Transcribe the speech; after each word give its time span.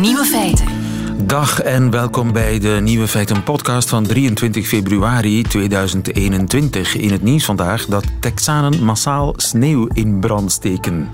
Nieuwe 0.00 0.24
feiten. 0.24 0.66
Dag 1.26 1.60
en 1.60 1.90
welkom 1.90 2.32
bij 2.32 2.58
de 2.58 2.78
Nieuwe 2.82 3.08
Feiten 3.08 3.42
podcast 3.42 3.88
van 3.88 4.06
23 4.06 4.66
februari 4.66 5.42
2021. 5.42 6.96
In 6.96 7.10
het 7.12 7.22
nieuws 7.22 7.44
vandaag 7.44 7.86
dat 7.86 8.04
Texanen 8.20 8.84
massaal 8.84 9.34
sneeuw 9.36 9.86
in 9.92 10.20
brand 10.20 10.52
steken. 10.52 11.08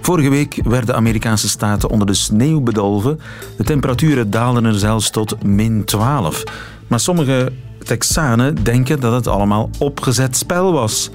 Vorige 0.00 0.28
week 0.28 0.60
werden 0.64 0.94
Amerikaanse 0.94 1.48
staten 1.48 1.90
onder 1.90 2.06
de 2.06 2.14
sneeuw 2.14 2.60
bedolven. 2.60 3.20
De 3.56 3.64
temperaturen 3.64 4.30
daalden 4.30 4.64
er 4.64 4.78
zelfs 4.78 5.10
tot 5.10 5.44
min 5.44 5.84
12. 5.84 6.42
Maar 6.86 7.00
sommige 7.00 7.52
Texanen 7.78 8.64
denken 8.64 9.00
dat 9.00 9.12
het 9.12 9.26
allemaal 9.26 9.70
opgezet 9.78 10.36
spel 10.36 10.72
was. 10.72 11.10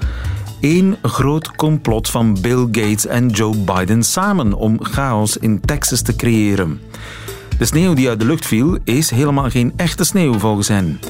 Eén 0.60 0.96
groot 1.02 1.56
complot 1.56 2.10
van 2.10 2.38
Bill 2.40 2.68
Gates 2.72 3.06
en 3.06 3.28
Joe 3.28 3.56
Biden 3.56 4.02
samen 4.02 4.52
om 4.52 4.84
chaos 4.84 5.36
in 5.36 5.60
Texas 5.60 6.02
te 6.02 6.16
creëren. 6.16 6.80
De 7.58 7.64
sneeuw 7.64 7.94
die 7.94 8.08
uit 8.08 8.18
de 8.20 8.26
lucht 8.26 8.46
viel 8.46 8.78
is 8.84 9.10
helemaal 9.10 9.50
geen 9.50 9.72
echte 9.76 10.04
sneeuw 10.04 10.38
volgens 10.38 10.68
hen. 10.68 11.00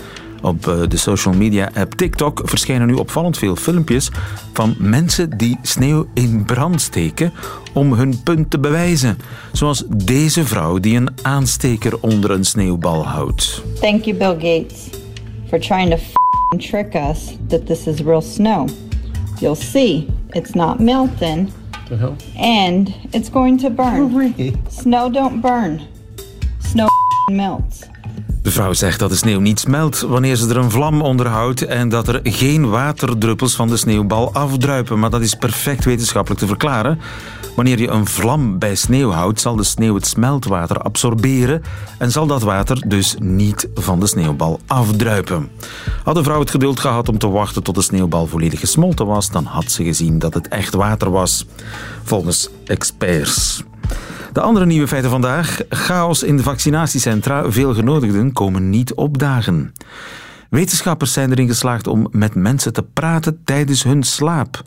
Op 0.43 0.67
eh, 0.67 0.81
de 0.89 0.97
social 0.97 1.35
media 1.35 1.71
app 1.75 1.95
TikTok 1.95 2.41
verschijnen 2.45 2.87
nu 2.87 2.95
opvallend 2.95 3.39
veel 3.39 3.57
filmpjes 3.57 4.11
van 4.53 4.75
mensen 4.79 5.39
die 5.39 5.59
sneeuw 5.63 6.07
in 6.15 6.45
brand 6.45 6.81
steken 6.81 7.33
om 7.73 7.93
hun 7.93 8.23
punt 8.23 8.51
te 8.51 8.59
bewijzen. 8.59 9.19
Zoals 9.53 9.85
deze 9.89 10.47
vrouw 10.47 10.79
die 10.79 10.97
een 10.97 11.11
aansteker 11.23 12.01
onder 12.01 12.31
een 12.31 12.45
sneeuwbal 12.45 13.07
houdt. 13.07 13.63
Thank 13.81 14.05
you, 14.05 14.17
Bill 14.17 14.35
Gates, 14.35 14.89
for 15.49 15.61
trying 15.61 15.91
to 15.91 15.99
trick 16.57 16.95
us 16.95 17.37
that 17.49 17.67
this 17.67 17.87
is 17.87 18.01
real 18.01 18.23
snow. 18.23 18.69
You'll 19.41 19.55
see, 19.55 20.11
it's 20.35 20.55
not 20.55 20.81
melting, 20.81 21.53
and 22.37 22.93
it's 23.13 23.29
going 23.29 23.57
to 23.59 23.71
burn. 23.71 24.13
Snow 24.69 25.09
don't 25.11 25.41
burn. 25.41 25.87
Snow 26.61 26.89
melts. 27.31 27.85
De 28.59 28.65
vrouw 28.65 28.77
zegt 28.77 28.99
dat 28.99 29.11
de 29.11 29.17
sneeuw 29.17 29.41
niet 29.41 29.61
smelt 29.61 30.01
wanneer 30.01 30.37
ze 30.37 30.49
er 30.49 30.57
een 30.57 30.71
vlam 30.71 31.03
onder 31.03 31.27
houdt 31.27 31.67
en 31.67 31.89
dat 31.89 32.09
er 32.09 32.21
geen 32.23 32.69
waterdruppels 32.69 33.55
van 33.55 33.69
de 33.69 33.77
sneeuwbal 33.77 34.33
afdruipen. 34.33 34.99
Maar 34.99 35.11
dat 35.11 35.21
is 35.21 35.35
perfect 35.35 35.85
wetenschappelijk 35.85 36.41
te 36.41 36.47
verklaren. 36.47 37.01
Wanneer 37.57 37.81
je 37.81 37.89
een 37.89 38.07
vlam 38.07 38.59
bij 38.59 38.75
sneeuw 38.75 39.11
houdt, 39.11 39.41
zal 39.41 39.57
de 39.57 39.65
sneeuw 39.65 39.95
het 39.95 40.07
smeltwater 40.07 40.79
absorberen 40.79 41.63
en 41.99 42.11
zal 42.11 42.27
dat 42.27 42.43
water 42.43 42.89
dus 42.89 43.17
niet 43.19 43.69
van 43.75 44.01
de 44.01 44.07
sneeuwbal 44.07 44.61
afdruipen. 44.67 45.51
Had 46.05 46.15
de 46.15 46.23
vrouw 46.23 46.41
het 46.41 46.51
geduld 46.51 46.81
gehad 46.81 47.09
om 47.09 47.19
te 47.19 47.29
wachten 47.29 47.63
tot 47.63 47.75
de 47.75 47.83
sneeuwbal 47.83 48.27
volledig 48.27 48.61
gesmolten 48.61 49.07
was, 49.07 49.31
dan 49.31 49.45
had 49.45 49.71
ze 49.71 49.85
gezien 49.85 50.19
dat 50.19 50.35
het 50.35 50.49
echt 50.49 50.75
water 50.75 51.11
was. 51.11 51.47
Volgens 52.03 52.49
experts. 52.65 53.63
De 54.39 54.45
andere 54.45 54.67
nieuwe 54.67 54.89
feiten 54.89 55.11
vandaag. 55.11 55.61
Chaos 55.69 56.23
in 56.23 56.37
de 56.37 56.43
vaccinatiecentra. 56.43 57.51
Veel 57.51 57.75
genodigden 57.75 58.33
komen 58.33 58.71
niet 58.71 58.95
opdagen. 58.95 59.73
Wetenschappers 60.51 61.13
zijn 61.13 61.31
erin 61.31 61.49
geslaagd 61.49 61.87
om 61.87 62.09
met 62.11 62.35
mensen 62.35 62.73
te 62.73 62.83
praten 62.83 63.41
tijdens 63.45 63.83
hun 63.83 64.03
slaap. 64.03 64.63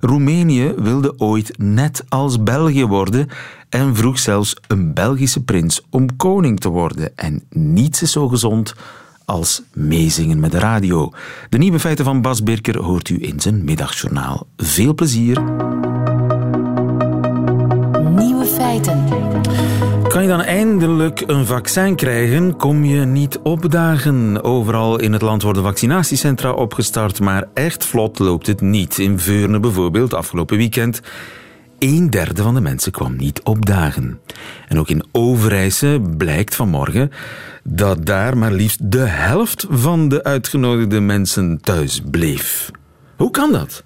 Roemenië 0.00 0.74
wilde 0.76 1.18
ooit 1.18 1.58
net 1.58 2.04
als 2.08 2.42
België 2.42 2.86
worden 2.86 3.28
en 3.68 3.96
vroeg 3.96 4.18
zelfs 4.18 4.56
een 4.66 4.94
Belgische 4.94 5.42
prins 5.42 5.86
om 5.90 6.16
koning 6.16 6.60
te 6.60 6.68
worden. 6.68 7.16
En 7.16 7.42
niets 7.50 8.02
is 8.02 8.12
zo 8.12 8.28
gezond 8.28 8.74
als 9.24 9.62
meezingen 9.72 10.40
met 10.40 10.52
de 10.52 10.58
radio. 10.58 11.12
De 11.48 11.58
nieuwe 11.58 11.80
feiten 11.80 12.04
van 12.04 12.22
Bas 12.22 12.42
Birker 12.42 12.78
hoort 12.78 13.08
u 13.08 13.16
in 13.20 13.40
zijn 13.40 13.64
middagjournaal. 13.64 14.46
Veel 14.56 14.94
plezier. 14.94 15.42
Feiten. 18.72 19.04
Kan 20.08 20.22
je 20.22 20.28
dan 20.28 20.42
eindelijk 20.42 21.20
een 21.26 21.46
vaccin 21.46 21.96
krijgen, 21.96 22.56
kom 22.56 22.84
je 22.84 23.04
niet 23.04 23.38
opdagen. 23.38 24.42
Overal 24.44 25.00
in 25.00 25.12
het 25.12 25.22
land 25.22 25.42
worden 25.42 25.62
vaccinatiecentra 25.62 26.52
opgestart, 26.52 27.20
maar 27.20 27.48
echt 27.54 27.84
vlot 27.84 28.18
loopt 28.18 28.46
het 28.46 28.60
niet. 28.60 28.98
In 28.98 29.18
Veurne 29.18 29.60
bijvoorbeeld, 29.60 30.14
afgelopen 30.14 30.56
weekend, 30.56 31.00
een 31.78 32.10
derde 32.10 32.42
van 32.42 32.54
de 32.54 32.60
mensen 32.60 32.92
kwam 32.92 33.16
niet 33.16 33.42
opdagen. 33.42 34.20
En 34.68 34.78
ook 34.78 34.88
in 34.88 35.04
Overijse 35.12 36.00
blijkt 36.16 36.54
vanmorgen 36.54 37.10
dat 37.64 38.06
daar 38.06 38.38
maar 38.38 38.52
liefst 38.52 38.90
de 38.90 39.06
helft 39.06 39.66
van 39.70 40.08
de 40.08 40.24
uitgenodigde 40.24 41.00
mensen 41.00 41.60
thuis 41.60 42.00
bleef. 42.10 42.70
Hoe 43.16 43.30
kan 43.30 43.52
dat? 43.52 43.82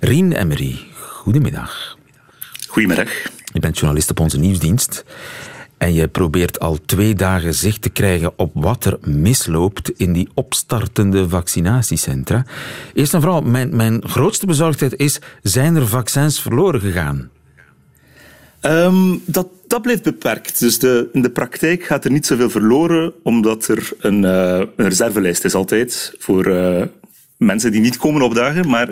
Rien 0.00 0.32
Emery, 0.32 0.78
goedemiddag. 0.94 1.96
Goedemiddag. 2.68 3.36
Je 3.52 3.60
bent 3.60 3.78
journalist 3.78 4.10
op 4.10 4.20
onze 4.20 4.38
nieuwsdienst. 4.38 5.04
En 5.78 5.94
je 5.94 6.08
probeert 6.08 6.60
al 6.60 6.78
twee 6.86 7.14
dagen 7.14 7.54
zicht 7.54 7.82
te 7.82 7.88
krijgen 7.88 8.32
op 8.36 8.50
wat 8.54 8.84
er 8.84 8.98
misloopt 9.04 9.90
in 9.90 10.12
die 10.12 10.28
opstartende 10.34 11.28
vaccinatiecentra. 11.28 12.44
Eerst 12.94 13.14
en 13.14 13.20
vooral, 13.20 13.40
mijn, 13.40 13.76
mijn 13.76 14.08
grootste 14.08 14.46
bezorgdheid 14.46 14.96
is: 14.96 15.18
zijn 15.42 15.76
er 15.76 15.88
vaccins 15.88 16.40
verloren 16.40 16.80
gegaan? 16.80 17.30
Ehm, 18.60 19.16
dat, 19.24 19.48
dat 19.66 19.82
blijft 19.82 20.02
beperkt. 20.02 20.58
Dus 20.58 20.78
de, 20.78 21.08
in 21.12 21.22
de 21.22 21.30
praktijk 21.30 21.84
gaat 21.84 22.04
er 22.04 22.10
niet 22.10 22.26
zoveel 22.26 22.50
verloren, 22.50 23.12
omdat 23.22 23.68
er 23.68 23.90
een, 23.98 24.24
eh, 24.24 24.62
een 24.76 24.88
reservelijst 24.88 25.44
is 25.44 25.54
altijd 25.54 26.14
voor 26.18 26.46
eh, 26.46 26.82
mensen 27.38 27.72
die 27.72 27.80
niet 27.80 27.96
komen 27.96 28.22
opdagen. 28.22 28.68
Maar 28.68 28.88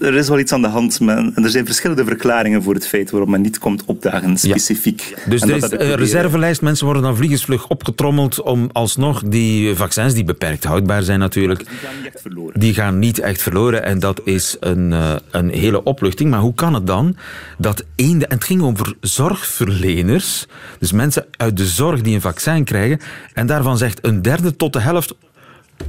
er 0.00 0.14
is 0.14 0.28
wel 0.28 0.38
iets 0.38 0.52
aan 0.52 0.62
de 0.62 0.68
hand. 0.68 1.00
Men, 1.00 1.32
en 1.34 1.44
er 1.44 1.50
zijn 1.50 1.66
verschillende 1.66 2.04
verklaringen 2.04 2.62
voor 2.62 2.74
het 2.74 2.86
feit 2.86 3.10
waarom 3.10 3.30
men 3.30 3.40
niet 3.40 3.58
komt 3.58 3.84
opdagen, 3.84 4.38
specifiek. 4.38 5.14
Dus 5.26 5.42
En 5.42 5.48
er 5.48 5.60
dat 5.60 5.72
is 5.72 5.78
dat 5.78 5.80
een 5.88 5.94
reservelijst, 5.94 6.62
mensen 6.62 6.84
worden 6.84 7.02
dan 7.02 7.16
vliegensvlug 7.16 7.68
opgetrommeld 7.68 8.42
om 8.42 8.68
alsnog 8.72 9.22
die 9.22 9.74
vaccins, 9.74 10.14
die 10.14 10.24
beperkt 10.24 10.64
houdbaar 10.64 11.02
zijn 11.02 11.18
natuurlijk, 11.18 11.58
Die 11.58 11.74
gaan 11.78 11.92
niet 12.02 12.08
echt 12.12 12.20
verloren. 12.20 12.60
die 12.60 12.74
gaan 12.74 12.98
niet 12.98 13.18
echt 13.18 13.42
verloren. 13.42 13.84
En 13.84 13.98
dat 13.98 14.20
is 14.24 14.56
een, 14.60 14.92
eh, 14.92 15.14
een 15.30 15.48
hele 15.48 15.82
opluchting. 15.82 16.30
Maar 16.30 16.40
hoe 16.40 16.54
kan 16.54 16.74
het 16.74 16.86
dan 16.86 17.16
dat 17.58 17.84
één... 17.94 18.28
En 18.28 18.36
het 18.36 18.44
ging 18.44 18.62
over 18.62 18.94
zorgverleners, 19.00 20.46
dus 20.78 20.92
mensen 20.92 21.26
uit 21.36 21.56
de 21.56 21.66
zorg 21.66 22.00
die 22.00 22.14
een 22.14 22.20
vaccin 22.20 22.64
krijgen, 22.64 23.00
en 23.34 23.46
daarvan 23.46 23.78
zegt 23.78 23.98
een 24.06 24.22
derde 24.22 24.56
tot 24.56 24.72
de 24.72 24.80
helft... 24.80 25.14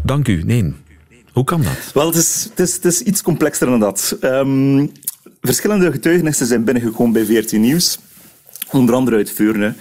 Dank 0.03 0.27
u, 0.27 0.43
nee. 0.43 0.73
Hoe 1.33 1.43
kan 1.43 1.61
dat? 1.61 1.91
Wel, 1.93 2.05
het 2.05 2.15
is, 2.15 2.47
het, 2.49 2.59
is, 2.59 2.73
het 2.73 2.85
is 2.85 3.01
iets 3.01 3.21
complexer 3.21 3.67
dan 3.67 3.79
dat. 3.79 4.17
Ehm, 4.21 4.87
verschillende 5.41 5.91
getuigenissen 5.91 6.45
zijn 6.45 6.63
binnengekomen 6.63 7.13
bij 7.13 7.25
VRT 7.25 7.51
Nieuws. 7.51 7.99
Onder 8.71 8.95
andere 8.95 9.17
uit 9.17 9.31
Veurne, 9.31 9.73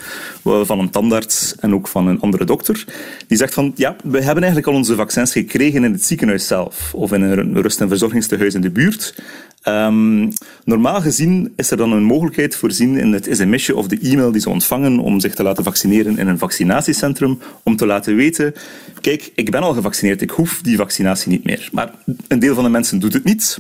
van 0.43 0.79
een 0.79 0.91
tandarts 0.91 1.55
en 1.61 1.75
ook 1.75 1.89
van 1.89 2.07
een 2.07 2.21
andere 2.21 2.45
dokter. 2.45 2.85
Die 3.27 3.39
zegt 3.39 3.55
van, 3.55 3.73
ja, 3.75 3.97
we 4.05 4.17
hebben 4.17 4.43
eigenlijk 4.43 4.67
al 4.67 4.75
onze 4.75 4.95
vaccins 4.95 5.33
gekregen 5.33 5.85
in 5.85 5.93
het 5.93 6.05
ziekenhuis 6.05 6.47
zelf. 6.47 6.95
Of 6.95 7.13
in 7.13 7.23
een 7.23 7.63
rust- 7.63 7.81
en 7.81 7.89
verzorgingstehuis 7.89 8.55
in 8.55 8.61
de 8.61 8.71
buurt. 8.71 9.15
Ehm, 9.63 10.31
normaal 10.65 11.01
gezien 11.01 11.53
is 11.57 11.71
er 11.71 11.77
dan 11.77 11.93
een 11.93 12.03
mogelijkheid 12.03 12.57
voorzien 12.57 12.97
in 12.97 13.13
het 13.13 13.29
sms'je 13.31 13.77
of 13.77 13.87
de 13.87 13.99
e-mail 13.99 14.33
die 14.33 14.41
ze 14.41 14.51
ontvangen 14.51 14.99
om 14.99 15.21
zich 15.21 15.35
te 15.35 15.43
laten 15.43 15.65
vaccineren 15.65 16.19
in 16.19 16.29
een 16.29 16.39
vaccinatiecentrum, 16.39 17.39
om 17.63 17.77
te 17.77 17.87
laten 17.87 18.17
weten, 18.17 18.55
kijk, 19.01 19.33
ik 19.35 19.51
ben 19.51 19.63
al 19.63 19.73
gevaccineerd, 19.73 20.23
ik 20.23 20.31
hoef 20.31 20.61
die 20.63 20.77
vaccinatie 20.77 21.31
niet 21.31 21.45
meer. 21.45 21.69
Maar 21.73 21.93
een 22.29 22.39
deel 22.39 22.55
van 22.55 22.65
de 22.65 22.71
mensen 22.71 22.99
doet 22.99 23.13
het 23.13 23.25
niet. 23.25 23.59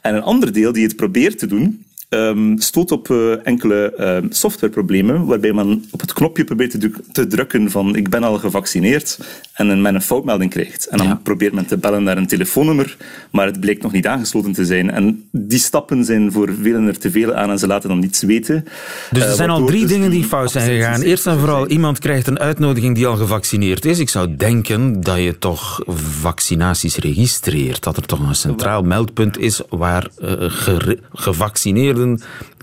En 0.00 0.14
een 0.14 0.22
ander 0.22 0.52
deel 0.52 0.72
die 0.72 0.84
het 0.84 0.96
probeert 0.96 1.38
te 1.38 1.46
doen, 1.46 1.84
ehm, 2.08 2.56
stoot 2.58 2.90
op 2.90 3.10
eh, 3.10 3.46
enkele 3.46 3.92
ehm, 3.96 4.26
softwareproblemen, 4.30 5.26
waarbij 5.26 5.52
men 5.52 5.84
op 5.90 6.00
het 6.00 6.12
knopje 6.12 6.44
probeert 6.44 6.70
te, 6.70 6.78
dru- 6.78 6.92
te 7.12 7.26
drukken 7.26 7.70
van 7.70 7.96
ik 7.96 8.08
ben 8.10 8.22
al 8.24 8.38
gevaccineerd 8.38 9.18
en 9.52 9.82
men 9.82 9.94
een 9.94 10.02
foutmelding 10.02 10.50
krijgt. 10.50 10.86
En 10.86 10.98
dan 10.98 11.06
Ja. 11.06 11.20
probeert 11.22 11.52
men 11.52 11.66
te 11.66 11.76
bellen 11.76 12.02
naar 12.02 12.16
een 12.16 12.26
telefoonnummer, 12.26 12.96
maar 13.30 13.46
het 13.46 13.60
blijkt 13.60 13.82
nog 13.82 13.92
niet 13.92 14.06
aangesloten 14.06 14.52
te 14.52 14.64
zijn. 14.64 14.90
En 14.90 15.28
die 15.32 15.58
stappen 15.58 16.04
zijn 16.04 16.32
voor 16.32 16.50
velen 16.62 16.86
er 16.86 16.98
te 16.98 17.10
veel 17.10 17.34
aan 17.34 17.50
en 17.50 17.58
ze 17.58 17.66
laten 17.66 17.88
dan 17.88 17.98
niets 17.98 18.22
weten. 18.22 18.64
Dus 19.10 19.22
er 19.22 19.28
Eh, 19.28 19.34
zijn 19.34 19.50
al 19.50 19.64
drie 19.66 19.80
dus 19.80 19.90
dingen 19.90 20.10
die 20.10 20.24
fout 20.24 20.50
zijn 20.50 20.70
gegaan. 20.70 21.02
Eerst 21.02 21.26
en 21.26 21.38
vooral, 21.38 21.66
iemand 21.68 21.98
krijgt 21.98 22.26
een 22.26 22.38
uitnodiging 22.38 22.94
die 22.94 23.06
al 23.06 23.16
gevaccineerd 23.16 23.84
is. 23.84 23.98
Ik 23.98 24.08
zou 24.08 24.36
denken 24.36 25.00
dat 25.00 25.16
je 25.16 25.38
toch 25.38 25.80
vaccinaties 25.86 26.96
registreert. 26.96 27.82
Dat 27.82 27.96
er 27.96 28.06
toch 28.06 28.28
een 28.28 28.34
centraal 28.34 28.82
meldpunt 28.82 29.38
is 29.38 29.60
waar 29.68 30.08
eh, 30.20 30.32
gere- 30.38 30.98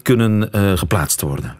kunnen 0.01 0.51
eh, 0.51 0.77
geplaatst 0.77 1.21
worden. 1.21 1.55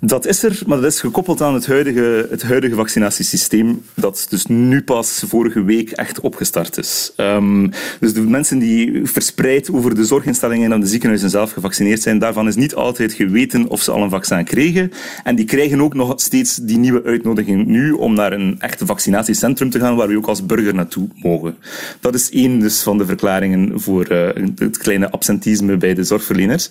Dat 0.00 0.26
is 0.26 0.42
er, 0.42 0.62
maar 0.66 0.80
dat 0.80 0.92
is 0.92 1.00
gekoppeld 1.00 1.40
aan 1.40 1.54
het 1.54 1.66
huidige, 1.66 2.26
het 2.30 2.42
huidige 2.42 2.74
vaccinatiesysteem, 2.74 3.82
dat 3.94 4.26
dus 4.30 4.46
nu 4.46 4.82
pas 4.82 5.24
vorige 5.26 5.64
week 5.64 5.90
echt 5.90 6.20
opgestart 6.20 6.78
is. 6.78 7.12
Ehm, 7.16 7.68
dus 8.00 8.12
de 8.12 8.20
mensen 8.20 8.58
die 8.58 9.00
verspreid 9.04 9.70
over 9.72 9.94
de 9.94 10.04
zorginstellingen 10.04 10.72
en 10.72 10.80
de 10.80 10.86
ziekenhuizen 10.86 11.30
zelf 11.30 11.52
gevaccineerd 11.52 12.02
zijn, 12.02 12.18
daarvan 12.18 12.48
is 12.48 12.54
niet 12.54 12.74
altijd 12.74 13.12
geweten 13.12 13.68
of 13.68 13.82
ze 13.82 13.90
al 13.90 14.02
een 14.02 14.10
vaccin 14.10 14.44
kregen. 14.44 14.92
En 15.24 15.36
die 15.36 15.44
krijgen 15.44 15.80
ook 15.80 15.94
nog 15.94 16.12
steeds 16.16 16.56
die 16.56 16.78
nieuwe 16.78 17.02
uitnodiging 17.04 17.66
nu 17.66 17.92
om 17.92 18.14
naar 18.14 18.32
een 18.32 18.56
echte 18.60 18.86
vaccinatiecentrum 18.86 19.70
te 19.70 19.78
gaan, 19.78 19.96
waar 19.96 20.08
we 20.08 20.16
ook 20.16 20.26
als 20.26 20.46
burger 20.46 20.74
naartoe 20.74 21.08
mogen. 21.14 21.56
Dat 22.00 22.14
is 22.14 22.30
één 22.30 22.60
dus 22.60 22.82
van 22.82 22.98
de 22.98 23.06
verklaringen 23.06 23.80
voor 23.80 24.04
eh, 24.04 24.42
het 24.56 24.78
kleine 24.78 25.10
absentisme 25.10 25.76
bij 25.76 25.94
de 25.94 26.04
zorgverleners. 26.04 26.70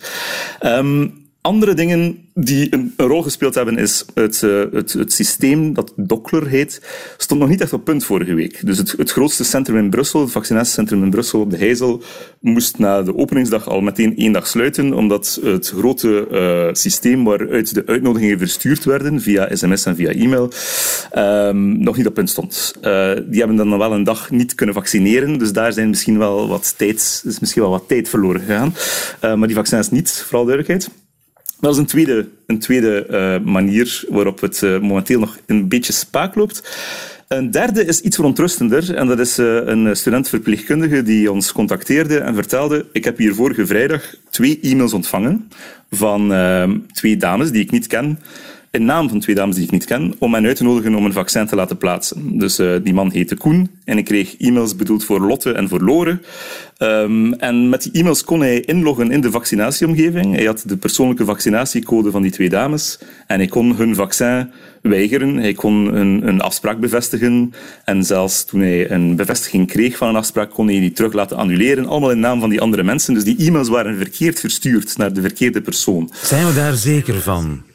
Ehm, 0.59 1.07
andere 1.43 1.73
dingen 1.73 2.17
die 2.33 2.67
een, 2.69 2.93
rol 2.97 3.21
gespeeld 3.21 3.55
hebben, 3.55 3.77
is 3.77 4.05
het, 4.13 4.41
uh, 4.41 4.63
het, 4.71 4.93
het, 4.93 5.13
systeem 5.13 5.73
dat 5.73 5.93
Dockler 5.95 6.47
heet, 6.47 6.81
stond 7.17 7.39
nog 7.39 7.49
niet 7.49 7.61
echt 7.61 7.73
op 7.73 7.83
punt 7.83 8.05
vorige 8.05 8.33
week. 8.33 8.65
Dus 8.65 8.77
het, 8.77 8.91
het 8.97 9.11
grootste 9.11 9.43
centrum 9.43 9.77
in 9.77 9.89
Brussel, 9.89 10.21
het 10.21 10.31
vaccinatiecentrum 10.31 11.03
in 11.03 11.09
Brussel 11.09 11.39
op 11.39 11.51
de 11.51 11.57
Heizel, 11.57 12.03
moest 12.39 12.77
na 12.77 13.01
de 13.01 13.17
openingsdag 13.17 13.67
al 13.67 13.81
meteen 13.81 14.17
één 14.17 14.31
dag 14.31 14.47
sluiten, 14.47 14.93
omdat 14.93 15.39
het 15.43 15.69
grote 15.69 16.27
uh, 16.31 16.73
systeem 16.73 17.23
waaruit 17.23 17.73
de 17.73 17.85
uitnodigingen 17.85 18.37
verstuurd 18.37 18.83
werden, 18.83 19.21
via 19.21 19.55
sms 19.55 19.85
en 19.85 19.95
via 19.95 20.09
e-mail, 20.09 20.51
um, 21.15 21.83
nog 21.83 21.97
niet 21.97 22.07
op 22.07 22.13
punt 22.13 22.29
stond. 22.29 22.73
Uh, 22.81 23.11
die 23.25 23.39
hebben 23.39 23.55
dan 23.55 23.77
wel 23.77 23.93
een 23.93 24.03
dag 24.03 24.31
niet 24.31 24.55
kunnen 24.55 24.75
vaccineren, 24.75 25.37
dus 25.37 25.53
daar 25.53 25.73
zijn 25.73 25.89
misschien 25.89 26.17
wel 26.17 26.47
wat 26.47 26.73
tijd, 26.77 27.23
is 27.25 27.39
misschien 27.39 27.61
wel 27.61 27.71
wat 27.71 27.87
tijd 27.87 28.09
verloren 28.09 28.41
gegaan. 28.41 28.73
maar 29.37 29.47
die 29.47 29.55
vaccins 29.55 29.89
niet, 29.89 30.11
vooral 30.11 30.45
duidelijkheid. 30.45 31.02
Dat 31.63 31.73
is 31.73 31.77
een 31.77 31.85
tweede, 31.85 32.27
een 32.45 32.59
tweede 32.59 33.07
uh, 33.09 33.51
manier 33.51 34.03
waarop 34.09 34.41
het 34.41 34.61
uh, 34.61 34.79
momenteel 34.79 35.19
nog 35.19 35.37
een 35.45 35.67
beetje 35.67 35.93
spaak 35.93 36.35
loopt. 36.35 36.77
Een 37.27 37.51
derde 37.51 37.85
is 37.85 38.01
iets 38.01 38.15
verontrustender 38.15 38.95
en 38.95 39.07
dat 39.07 39.19
is 39.19 39.39
uh, 39.39 39.65
een 39.65 39.95
student 39.95 40.29
verpleegkundige 40.29 41.03
die 41.03 41.31
ons 41.31 41.51
contacteerde 41.51 42.17
en 42.17 42.35
vertelde 42.35 42.85
ik 42.91 43.03
heb 43.03 43.17
hier 43.17 43.35
vorige 43.35 43.65
vrijdag 43.65 44.15
twee 44.29 44.59
e-mails 44.61 44.93
ontvangen 44.93 45.49
van 45.89 46.33
twee 46.91 47.17
dames 47.17 47.51
die 47.51 47.61
ik 47.61 47.71
niet 47.71 47.87
ken 47.87 48.19
in 48.73 48.85
naam 48.85 49.09
van 49.09 49.19
twee 49.19 49.35
dames 49.35 49.55
die 49.55 49.63
ik 49.63 49.71
niet 49.71 49.85
ken, 49.85 50.13
om 50.19 50.33
hen 50.33 50.45
uit 50.45 50.55
te 50.55 50.63
nodigen 50.63 50.95
om 50.95 51.05
een 51.05 51.13
vaccin 51.13 51.45
te 51.45 51.55
laten 51.55 51.77
plaatsen. 51.77 52.37
Dus 52.37 52.59
uh, 52.59 52.75
die 52.83 52.93
man 52.93 53.11
heette 53.11 53.35
Koen 53.35 53.69
en 53.85 53.97
ik 53.97 54.05
kreeg 54.05 54.37
e-mails 54.37 54.75
bedoeld 54.75 55.05
voor 55.05 55.21
Lotte 55.21 55.51
en 55.51 55.69
voor 55.69 55.81
Lore. 55.81 56.19
Um, 56.79 57.33
en 57.33 57.69
met 57.69 57.83
die 57.83 57.91
e-mails 57.91 58.23
kon 58.23 58.39
hij 58.39 58.59
inloggen 58.59 59.11
in 59.11 59.21
de 59.21 59.31
vaccinatieomgeving. 59.31 60.35
Hij 60.35 60.45
had 60.45 60.63
de 60.65 60.77
persoonlijke 60.77 61.25
vaccinatiecode 61.25 62.11
van 62.11 62.21
die 62.21 62.31
twee 62.31 62.49
dames 62.49 62.99
en 63.27 63.37
hij 63.37 63.47
kon 63.47 63.75
hun 63.75 63.95
vaccin 63.95 64.51
weigeren. 64.81 65.35
Hij 65.35 65.53
kon 65.53 65.95
een, 65.95 66.27
een 66.27 66.41
afspraak 66.41 66.79
bevestigen 66.79 67.53
en 67.85 68.03
zelfs 68.03 68.45
toen 68.45 68.59
hij 68.59 68.91
een 68.91 69.15
bevestiging 69.15 69.67
kreeg 69.67 69.97
van 69.97 70.07
een 70.07 70.15
afspraak, 70.15 70.49
kon 70.49 70.67
hij 70.67 70.79
die 70.79 70.91
terug 70.91 71.13
laten 71.13 71.37
annuleren. 71.37 71.85
Allemaal 71.85 72.11
in 72.11 72.19
naam 72.19 72.39
van 72.39 72.49
die 72.49 72.61
andere 72.61 72.83
mensen. 72.83 73.13
Dus 73.13 73.23
die 73.23 73.47
e-mails 73.47 73.69
waren 73.69 73.97
verkeerd 73.97 74.39
verstuurd 74.39 74.97
naar 74.97 75.13
de 75.13 75.21
verkeerde 75.21 75.61
persoon. 75.61 76.11
Zijn 76.23 76.47
we 76.47 76.53
daar 76.53 76.73
zeker 76.73 77.21
van? 77.21 77.71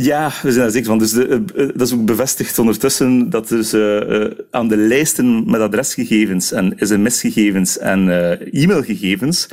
Ja, 0.00 0.32
we 0.42 0.52
zijn 0.52 0.62
daar 0.62 0.70
zeker 0.70 0.88
van. 0.88 0.98
Dus 0.98 1.10
de, 1.10 1.42
uh, 1.56 1.68
dat 1.74 1.86
is 1.86 1.94
ook 1.94 2.04
bevestigd 2.04 2.58
ondertussen 2.58 3.30
dat 3.30 3.48
dus 3.48 3.74
uh, 3.74 4.24
aan 4.50 4.68
de 4.68 4.76
lijsten 4.76 5.50
met 5.50 5.60
adresgegevens 5.60 6.52
en 6.52 6.74
sms-gegevens 6.76 7.78
en 7.78 8.08
e-mailgegevens, 8.52 9.48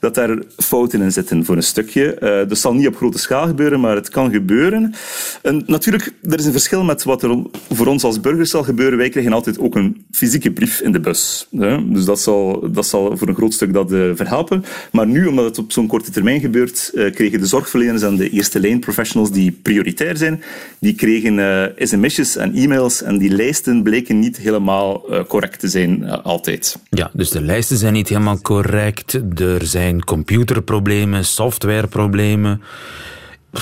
dat 0.00 0.14
daar 0.14 0.38
fouten 0.56 1.02
in 1.02 1.12
zitten 1.12 1.44
voor 1.44 1.56
een 1.56 1.62
stukje. 1.62 2.16
dat 2.48 2.58
zal 2.58 2.74
niet 2.74 2.86
op 2.86 2.96
grote 2.96 3.18
schaal 3.18 3.46
gebeuren, 3.46 3.80
maar 3.80 3.94
het 3.94 4.08
kan 4.08 4.30
gebeuren. 4.30 4.94
En 5.42 5.62
natuurlijk, 5.66 6.12
er 6.22 6.38
is 6.38 6.44
een 6.44 6.52
verschil 6.52 6.84
met 6.84 7.02
wat 7.02 7.22
er 7.22 7.42
voor 7.70 7.86
ons 7.86 8.04
als 8.04 8.20
burgers 8.20 8.50
zal 8.50 8.62
gebeuren. 8.62 8.98
Wij 8.98 9.08
krijgen 9.08 9.32
altijd 9.32 9.58
ook 9.58 9.74
een 9.74 10.04
fysieke 10.10 10.50
brief 10.50 10.80
in 10.80 10.92
de 10.92 11.00
bus. 11.00 11.48
Hè? 11.56 11.92
Dus 11.92 12.04
dat 12.04 12.20
zal, 12.20 12.70
dat 12.72 12.86
zal 12.86 13.16
voor 13.16 13.28
een 13.28 13.34
groot 13.34 13.52
stuk 13.52 13.72
dat 13.72 13.88
verhelpen. 13.90 14.64
Maar 14.92 15.06
nu, 15.06 15.26
omdat 15.26 15.44
het 15.44 15.58
op 15.58 15.72
zo'n 15.72 15.86
korte 15.86 16.10
termijn 16.10 16.40
gebeurt, 16.40 16.90
kregen 17.14 17.40
de 17.40 17.46
zorgverleners 17.46 18.02
en 18.02 18.16
de 18.16 18.30
eerste 18.30 18.60
lijn 18.60 18.80
professionals 18.80 19.32
die 19.32 19.52
prioriteit 19.52 19.81
prioritair 19.82 20.16
zijn, 20.16 20.42
die 20.80 20.94
kregen 20.94 21.38
uh, 21.38 21.64
sms'jes 21.76 22.36
en 22.36 22.54
e-mails 22.54 23.02
en 23.02 23.18
die 23.18 23.30
lijsten 23.30 23.82
bleken 23.82 24.18
niet 24.18 24.36
helemaal 24.36 25.02
uh, 25.10 25.24
correct 25.24 25.60
te 25.60 25.68
zijn 25.68 26.02
uh, 26.02 26.12
altijd. 26.22 26.78
Ja, 26.90 27.10
dus 27.12 27.30
de 27.30 27.42
lijsten 27.42 27.76
zijn 27.76 27.92
niet 27.92 28.08
helemaal 28.08 28.40
correct. 28.40 29.20
Er 29.40 29.66
zijn 29.66 30.04
computerproblemen, 30.04 31.24
softwareproblemen. 31.24 32.62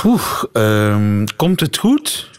Oeh, 0.04 0.42
ehm, 0.52 1.24
komt 1.36 1.60
het 1.60 1.76
goed? 1.76 2.30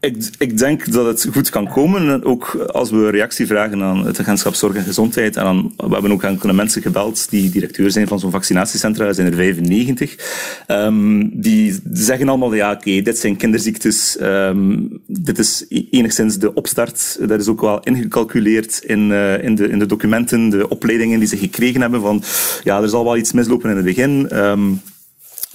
Ik, 0.00 0.16
ik, 0.38 0.58
denk 0.58 0.92
dat 0.92 1.06
het 1.06 1.28
goed 1.32 1.50
kan 1.50 1.68
komen. 1.68 2.24
Ook 2.24 2.54
als 2.54 2.90
we 2.90 3.10
reactie 3.10 3.46
vragen 3.46 3.82
aan 3.82 4.06
het 4.06 4.20
agentschap 4.20 4.54
Zorg 4.54 4.74
en 4.74 4.82
Gezondheid. 4.82 5.36
En 5.36 5.44
aan, 5.44 5.72
we 5.76 5.92
hebben 5.92 6.12
ook 6.12 6.22
enkele 6.22 6.52
mensen 6.52 6.82
gebeld 6.82 7.30
die 7.30 7.50
directeur 7.50 7.90
zijn 7.90 8.08
van 8.08 8.20
zo'n 8.20 8.30
vaccinatiecentra. 8.30 9.06
Er 9.06 9.14
zijn 9.14 9.26
er 9.26 9.34
95. 9.34 10.12
Um, 10.12 10.20
ehm, 10.66 11.28
die 11.40 11.80
zeggen 11.92 12.28
allemaal, 12.28 12.54
ja 12.54 12.72
oké, 12.72 13.02
dit 13.02 13.18
zijn 13.18 13.36
kinderziektes. 13.36 14.16
Um, 14.20 15.00
dit 15.06 15.38
is 15.38 15.66
e-, 15.68 15.84
enigszins 15.90 16.38
de 16.38 16.54
opstart. 16.54 17.18
Dat 17.28 17.40
is 17.40 17.48
ook 17.48 17.60
wel 17.60 17.80
ingecalculeerd 17.80 18.82
in, 18.86 19.10
uh, 19.10 19.44
in, 19.44 19.54
de, 19.54 19.68
in 19.68 19.78
de 19.78 19.86
documenten, 19.86 20.48
de 20.48 20.68
opleidingen 20.68 21.18
die 21.18 21.28
ze 21.28 21.36
gekregen 21.36 21.80
hebben. 21.80 22.00
Van, 22.00 22.22
ja, 22.64 22.82
er 22.82 22.88
zal 22.88 23.04
wel 23.04 23.16
iets 23.16 23.32
mislopen 23.32 23.70
in 23.70 23.76
het 23.76 23.84
begin. 23.84 24.36
Um, 24.38 24.80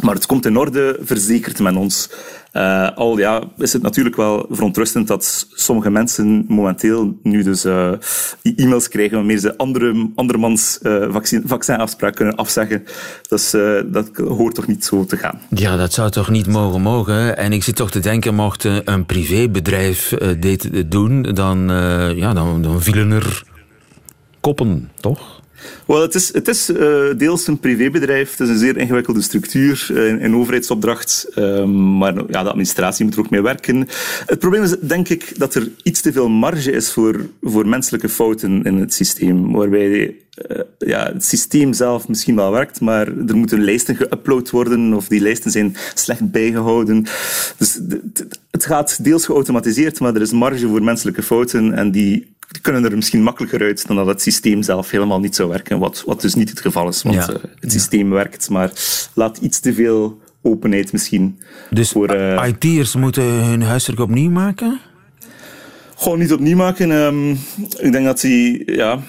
maar 0.03 0.15
het 0.15 0.25
komt 0.25 0.45
in 0.45 0.57
orde, 0.57 0.99
verzekert 1.01 1.59
men 1.59 1.77
ons. 1.77 2.09
Uh, 2.53 2.89
al 2.95 3.17
ja, 3.17 3.43
is 3.57 3.73
het 3.73 3.81
natuurlijk 3.81 4.15
wel 4.15 4.45
verontrustend 4.49 5.07
dat 5.07 5.47
sommige 5.53 5.89
mensen 5.89 6.45
momenteel 6.47 7.17
nu 7.23 7.43
dus 7.43 7.65
uh, 7.65 7.91
e-mails 8.41 8.87
krijgen 8.87 9.17
waarmee 9.17 9.37
ze 9.37 9.57
andere, 9.57 10.09
andermans 10.15 10.79
uh, 10.81 11.05
vaccin, 11.09 11.43
vaccinafspraak 11.45 12.15
kunnen 12.15 12.35
afzeggen. 12.35 12.83
Dat 13.85 14.11
hoort 14.15 14.55
toch 14.55 14.67
niet 14.67 14.85
zo 14.85 15.05
te 15.05 15.17
gaan. 15.17 15.41
Ja, 15.49 15.77
dat 15.77 15.93
zou 15.93 16.09
toch 16.09 16.29
niet 16.29 16.47
mogen 16.47 16.81
mogen. 16.81 17.37
En 17.37 17.53
ik 17.53 17.63
zit 17.63 17.75
toch 17.75 17.91
te 17.91 17.99
denken, 17.99 18.35
mocht 18.35 18.63
een 18.63 19.05
privébedrijf 19.05 20.13
dit 20.39 20.91
doen, 20.91 21.21
dan, 21.21 21.67
ja, 22.15 22.33
dan, 22.33 22.61
dan 22.61 22.81
vielen 22.81 23.11
er 23.11 23.43
koppen, 24.39 24.91
toch? 24.99 25.41
Wel, 25.87 26.01
het 26.01 26.15
is, 26.15 26.33
het 26.33 26.47
is 26.47 26.69
uh, 26.69 27.03
deels 27.17 27.47
een 27.47 27.59
privébedrijf. 27.59 28.31
Het 28.31 28.39
is 28.39 28.49
een 28.49 28.57
zeer 28.57 28.77
ingewikkelde 28.77 29.21
structuur, 29.21 29.87
uh, 29.91 30.21
een 30.21 30.35
overheidsopdracht. 30.35 31.27
Uh, 31.35 31.63
maar 31.65 32.13
ja, 32.15 32.43
de 32.43 32.49
administratie 32.49 33.05
moet 33.05 33.13
er 33.13 33.19
ook 33.19 33.29
mee 33.29 33.41
werken. 33.41 33.87
Het 34.25 34.39
probleem 34.39 34.63
is, 34.63 34.75
denk 34.79 35.09
ik, 35.09 35.33
dat 35.37 35.55
er 35.55 35.69
iets 35.83 36.01
te 36.01 36.11
veel 36.11 36.29
marge 36.29 36.71
is 36.71 36.91
voor, 36.91 37.29
voor 37.41 37.67
menselijke 37.67 38.09
fouten 38.09 38.63
in 38.63 38.75
het 38.79 38.93
systeem. 38.93 39.51
Waarbij 39.51 40.15
uh, 40.49 40.59
ja, 40.77 41.11
het 41.13 41.25
systeem 41.25 41.73
zelf 41.73 42.07
misschien 42.07 42.35
wel 42.35 42.51
werkt, 42.51 42.81
maar 42.81 43.07
er 43.07 43.37
moeten 43.37 43.63
lijsten 43.63 43.97
geüpload 43.97 44.49
worden 44.49 44.93
of 44.93 45.07
die 45.07 45.21
lijsten 45.21 45.51
zijn 45.51 45.75
slecht 45.93 46.31
bijgehouden. 46.31 47.05
Dus 47.57 47.79
het 48.51 48.65
gaat 48.65 49.03
deels 49.03 49.25
geautomatiseerd, 49.25 49.99
maar 49.99 50.15
er 50.15 50.21
is 50.21 50.31
marge 50.31 50.67
voor 50.67 50.83
menselijke 50.83 51.23
fouten 51.23 51.73
en 51.73 51.91
die 51.91 52.31
kunnen 52.61 52.85
er 52.85 52.95
misschien 52.95 53.23
makkelijker 53.23 53.61
uit 53.61 53.87
dan 53.87 53.95
dat 53.95 54.07
het 54.07 54.21
systeem 54.21 54.61
zelf 54.61 54.89
helemaal 54.89 55.19
niet 55.19 55.35
zou 55.35 55.49
werken, 55.49 55.79
wat, 55.79 56.03
wat 56.05 56.21
dus 56.21 56.33
niet 56.33 56.49
het 56.49 56.59
geval 56.59 56.87
is, 56.87 57.03
want 57.03 57.15
uh, 57.15 57.27
het 57.59 57.71
systeem 57.71 58.07
ja. 58.07 58.13
werkt, 58.13 58.49
maar 58.49 58.71
laat 59.13 59.37
iets 59.37 59.59
te 59.59 59.73
veel 59.73 60.21
openheid 60.41 60.91
misschien. 60.91 61.39
Dus 61.69 61.91
voor, 61.91 62.15
uh, 62.15 62.47
IT'ers 62.47 62.95
moeten 62.95 63.23
hun 63.23 63.61
huiswerk 63.61 63.99
opnieuw 63.99 64.29
maken? 64.29 64.79
Gewoon 65.95 66.19
niet 66.19 66.33
opnieuw 66.33 66.55
maken. 66.55 66.91
Um, 66.91 67.31
ik 67.79 67.91
denk 67.91 68.05
dat 68.05 68.21
die, 68.21 68.71
ja, 68.75 68.99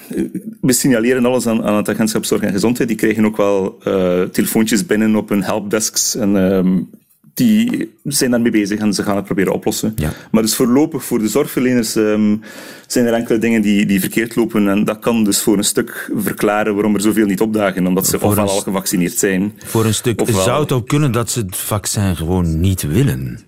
we 0.61 0.73
signaleren 0.73 1.25
alles 1.25 1.47
aan, 1.47 1.63
aan 1.63 1.75
het 1.75 1.89
agentschap 1.89 2.25
Zorg 2.25 2.41
en 2.41 2.51
Gezondheid. 2.51 2.87
Die 2.87 2.97
krijgen 2.97 3.25
ook 3.25 3.37
wel 3.37 3.77
uh, 3.87 4.21
telefoontjes 4.21 4.85
binnen 4.85 5.15
op 5.15 5.29
hun 5.29 5.43
helpdesks 5.43 6.15
en 6.15 6.35
um, 6.35 6.89
die 7.35 7.91
zijn 8.03 8.31
daarmee 8.31 8.51
bezig 8.51 8.79
en 8.79 8.93
ze 8.93 9.03
gaan 9.03 9.15
het 9.15 9.25
proberen 9.25 9.53
oplossen. 9.53 9.93
Ja. 9.95 10.13
Maar 10.31 10.41
dus 10.41 10.55
voorlopig 10.55 11.03
voor 11.03 11.19
de 11.19 11.27
zorgverleners 11.27 11.95
um, 11.95 12.41
zijn 12.87 13.05
er 13.05 13.13
enkele 13.13 13.37
dingen 13.37 13.61
die, 13.61 13.85
die 13.85 13.99
verkeerd 13.99 14.35
lopen. 14.35 14.67
En 14.67 14.83
dat 14.83 14.99
kan 14.99 15.23
dus 15.23 15.41
voor 15.41 15.57
een 15.57 15.63
stuk 15.63 16.11
verklaren 16.15 16.73
waarom 16.73 16.95
er 16.95 17.01
zoveel 17.01 17.25
niet 17.25 17.41
opdagen. 17.41 17.87
Omdat 17.87 18.07
ze 18.07 18.21
ofwel 18.21 18.47
al 18.49 18.59
gevaccineerd 18.59 19.17
zijn. 19.17 19.53
Voor 19.65 19.85
een 19.85 19.93
stuk 19.93 20.21
ofwel... 20.21 20.41
zou 20.41 20.61
het 20.61 20.71
ook 20.71 20.87
kunnen 20.87 21.11
dat 21.11 21.29
ze 21.29 21.39
het 21.39 21.55
vaccin 21.55 22.15
gewoon 22.15 22.59
niet 22.59 22.81
willen. 22.81 23.39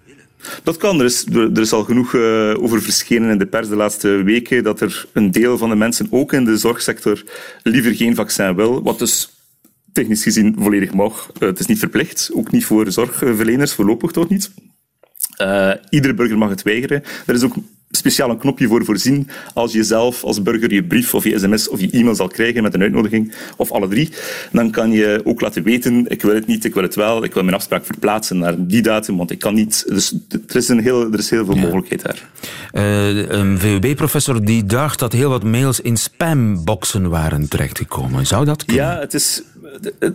Dat 0.63 0.77
kan. 0.77 0.99
Er 0.99 1.05
is, 1.05 1.25
er 1.25 1.59
is 1.59 1.73
al 1.73 1.83
genoeg 1.83 2.13
uh, 2.13 2.63
over 2.63 2.81
verschenen 2.81 3.29
in 3.29 3.37
de 3.37 3.45
pers 3.45 3.69
de 3.69 3.75
laatste 3.75 4.07
weken 4.07 4.63
dat 4.63 4.79
er 4.79 5.05
een 5.13 5.31
deel 5.31 5.57
van 5.57 5.69
de 5.69 5.75
mensen, 5.75 6.07
ook 6.09 6.33
in 6.33 6.45
de 6.45 6.57
zorgsector, 6.57 7.23
liever 7.63 7.95
geen 7.95 8.15
vaccin 8.15 8.55
wil. 8.55 8.83
Wat 8.83 8.99
dus 8.99 9.36
technisch 9.97 10.23
gezien 10.23 10.55
volledig 10.59 10.93
mag. 10.93 11.31
Uh, 11.39 11.49
het 11.49 11.59
is 11.59 11.65
niet 11.65 11.79
verplicht, 11.79 12.29
ook 12.33 12.51
niet 12.51 12.65
voor 12.65 12.91
zorgverleners, 12.91 13.73
voorlopig 13.73 14.11
toch 14.11 14.29
niet. 14.29 14.51
Uh, 15.41 15.71
iedere 15.89 16.13
burger 16.13 16.37
mag 16.37 16.49
het 16.49 16.63
weigeren. 16.63 17.03
Er 17.25 17.35
is 17.35 17.43
ook 17.43 17.55
speciaal 17.91 18.29
een 18.29 18.37
knopje 18.37 18.67
voor 18.67 18.85
voorzien 18.85 19.29
als 19.53 19.71
je 19.73 19.83
zelf 19.83 20.23
als 20.23 20.41
burger 20.41 20.73
je 20.73 20.83
brief 20.83 21.13
of 21.13 21.23
je 21.23 21.39
sms 21.39 21.69
of 21.69 21.79
je 21.79 21.89
e-mail 21.89 22.15
zal 22.15 22.27
krijgen 22.27 22.63
met 22.63 22.73
een 22.73 22.81
uitnodiging, 22.81 23.33
of 23.57 23.71
alle 23.71 23.87
drie, 23.87 24.09
dan 24.51 24.71
kan 24.71 24.91
je 24.91 25.21
ook 25.23 25.41
laten 25.41 25.63
weten, 25.63 26.05
ik 26.07 26.21
wil 26.21 26.35
het 26.35 26.47
niet, 26.47 26.65
ik 26.65 26.73
wil 26.73 26.83
het 26.83 26.95
wel, 26.95 27.23
ik 27.23 27.33
wil 27.33 27.43
mijn 27.43 27.55
afspraak 27.55 27.85
verplaatsen 27.85 28.37
naar 28.37 28.55
die 28.57 28.81
datum, 28.81 29.17
want 29.17 29.31
ik 29.31 29.39
kan 29.39 29.53
niet. 29.53 29.83
Dus 29.87 30.13
er 30.47 30.55
is, 30.55 30.67
een 30.67 30.79
heel, 30.79 31.11
er 31.11 31.19
is 31.19 31.29
heel 31.29 31.45
veel 31.45 31.55
ja. 31.55 31.61
mogelijkheid 31.61 32.01
daar. 32.01 32.29
Uh, 32.73 33.29
een 33.29 33.59
VUB-professor 33.59 34.45
die 34.45 34.65
dacht 34.65 34.99
dat 34.99 35.13
heel 35.13 35.29
wat 35.29 35.43
mails 35.43 35.79
in 35.79 35.97
spamboxen 35.97 37.09
waren 37.09 37.47
terechtgekomen. 37.47 38.25
Zou 38.25 38.45
dat 38.45 38.65
kunnen? 38.65 38.85
Ja, 38.85 38.99
het 38.99 39.13
is 39.13 39.43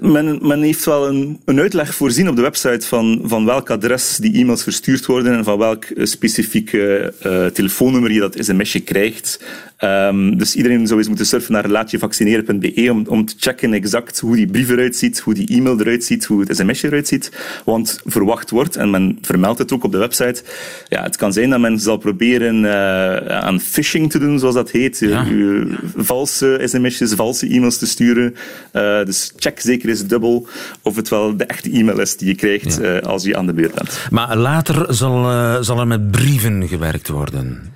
men, 0.01 0.39
men, 0.43 0.63
heeft 0.63 0.85
wel 0.85 1.09
een, 1.09 1.41
een, 1.45 1.61
uitleg 1.61 1.95
voorzien 1.95 2.29
op 2.29 2.37
de 2.37 2.43
website 2.43 2.87
van, 2.87 3.21
van 3.25 3.45
welk 3.45 3.71
adres 3.71 4.17
die 4.17 4.35
e-mails 4.35 4.63
verstuurd 4.63 5.07
worden 5.07 5.37
en 5.37 5.45
van 5.45 5.59
welk 5.59 5.85
specifieke 5.97 7.15
uh, 7.27 7.47
telefoonnummer 7.47 8.11
je 8.11 8.21
dat 8.21 8.37
sms'je 8.39 8.81
krijgt. 8.81 9.45
Ehm, 9.83 10.37
dus 10.37 10.55
iedereen 10.57 10.87
zou 10.87 10.99
eens 10.99 11.09
moeten 11.09 11.27
surfen 11.27 11.53
naar 11.53 11.69
laatjevaccineren.be 11.69 12.89
om, 12.91 13.07
om 13.07 13.25
te 13.25 13.35
checken 13.39 13.73
exact 13.73 14.21
hoe 14.21 14.37
die 14.37 14.47
brief 14.47 14.69
eruit 14.69 14.97
ziet, 14.97 15.19
hoe 15.19 15.35
die 15.35 15.49
e-mail 15.49 15.81
eruit 15.81 16.05
ziet, 16.05 16.25
hoe 16.25 16.41
het 16.41 16.57
sms'je 16.57 16.87
eruit 16.87 17.09
ziet. 17.09 17.33
Want 17.65 18.01
verwacht 18.05 18.51
wordt, 18.51 18.77
en 18.77 18.91
men 18.91 19.19
vermeldt 19.21 19.59
het 19.59 19.73
ook 19.73 19.85
op 19.85 19.93
de 19.93 19.99
website, 19.99 20.43
ja, 20.89 21.03
het 21.03 21.17
kan 21.17 21.33
zijn 21.33 21.51
dat 21.51 21.61
men 21.61 21.79
zal 21.79 21.97
proberen 21.97 22.65
uh, 22.65 23.17
aan 23.27 23.61
phishing 23.61 24.11
te 24.11 24.19
doen, 24.19 24.39
zoals 24.39 24.55
dat 24.55 24.71
heet. 24.71 24.99
Ja. 24.99 25.27
Uh, 25.27 25.75
valse 25.97 26.61
sms'jes, 26.65 27.13
valse 27.13 27.49
e-mails 27.49 27.79
te 27.79 27.87
sturen. 27.87 28.35
Uh, 28.73 29.05
dus 29.05 29.33
check 29.37 29.61
zeker 29.61 29.89
eens 29.89 30.07
dubbel 30.07 30.47
of 30.83 30.97
het 30.97 31.09
wel 31.09 31.37
de 31.37 31.45
echte 31.45 31.71
e-mail 31.71 32.01
is 32.01 32.17
die 32.17 32.29
je 32.29 32.35
krijgt 32.35 32.79
ja. 32.83 32.99
als 32.99 33.25
je 33.25 33.37
aan 33.37 33.47
de 33.47 33.53
beurt 33.53 33.75
bent. 33.75 34.07
Maar 34.11 34.37
later 34.37 34.95
zal, 34.95 35.63
zal 35.65 35.81
er 35.81 35.87
met 35.87 36.11
brieven 36.11 36.69
gewerkt 36.69 37.09
worden. 37.09 37.72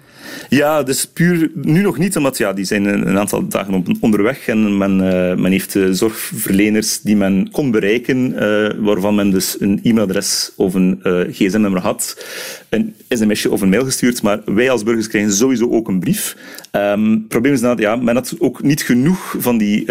Ja, 0.49 0.83
dus 0.83 1.07
puur 1.07 1.51
nu 1.55 1.83
nog 1.83 1.99
niet, 1.99 2.17
omdat 2.17 2.39
ja, 2.39 2.53
die 2.53 2.65
zijn 2.65 2.85
een, 2.85 3.19
aantal 3.19 3.49
dagen 3.49 3.85
onderweg 4.01 4.49
en 4.49 4.77
men, 4.77 4.97
men 5.41 5.51
heeft 5.51 5.75
uh, 5.75 5.91
zorgverleners 5.91 7.01
die 7.01 7.17
men 7.17 7.51
kon 7.51 7.71
bereiken, 7.71 8.33
uh, 8.33 8.71
waarvan 8.79 9.15
men 9.15 9.31
dus 9.31 9.57
een 9.61 9.81
e-mailadres 9.83 10.53
of 10.57 10.75
een 10.75 11.01
gsm-nummer 11.31 11.81
had, 11.81 12.27
een 12.69 12.95
sms'je 13.09 13.51
of 13.51 13.61
een 13.61 13.69
mail 13.69 13.85
gestuurd, 13.85 14.23
maar 14.23 14.41
wij 14.45 14.71
als 14.71 14.83
burgers 14.83 15.09
krijgen 15.09 15.33
sowieso 15.33 15.71
ook 15.71 15.89
een 15.89 16.01
brief. 16.01 16.37
Um, 16.73 17.11
het 17.13 17.29
probleem 17.29 17.53
is 17.53 17.61
dat 17.61 17.79
ja, 17.79 17.97
men 17.97 18.15
had 18.15 18.35
ook 18.39 18.63
niet 18.63 18.83
genoeg 18.83 19.35
van 19.39 19.59
die 19.59 19.85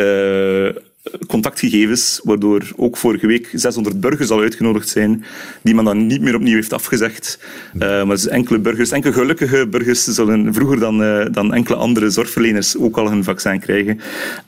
contactgegevens, 1.27 2.21
waardoor 2.23 2.61
ook 2.75 2.97
vorige 2.97 3.27
week 3.27 3.49
600 3.53 3.99
burgers 3.99 4.29
al 4.29 4.41
uitgenodigd 4.41 4.89
zijn, 4.89 5.25
die 5.61 5.75
men 5.75 5.85
dan 5.85 6.07
niet 6.07 6.21
meer 6.21 6.35
opnieuw 6.35 6.55
heeft 6.55 6.73
afgezegd. 6.73 7.39
Uh, 7.73 7.79
maar 7.79 8.05
dus 8.05 8.27
enkele 8.27 8.59
burgers, 8.59 8.91
enkele 8.91 9.13
gelukkige 9.13 9.67
burgers, 9.67 10.03
zullen 10.03 10.53
vroeger 10.53 10.79
dan, 10.79 11.01
uh, 11.01 11.25
dan 11.31 11.53
enkele 11.53 11.77
andere 11.77 12.09
zorgverleners 12.09 12.77
ook 12.77 12.97
al 12.97 13.09
hun 13.09 13.23
vaccin 13.23 13.59
krijgen. 13.59 13.99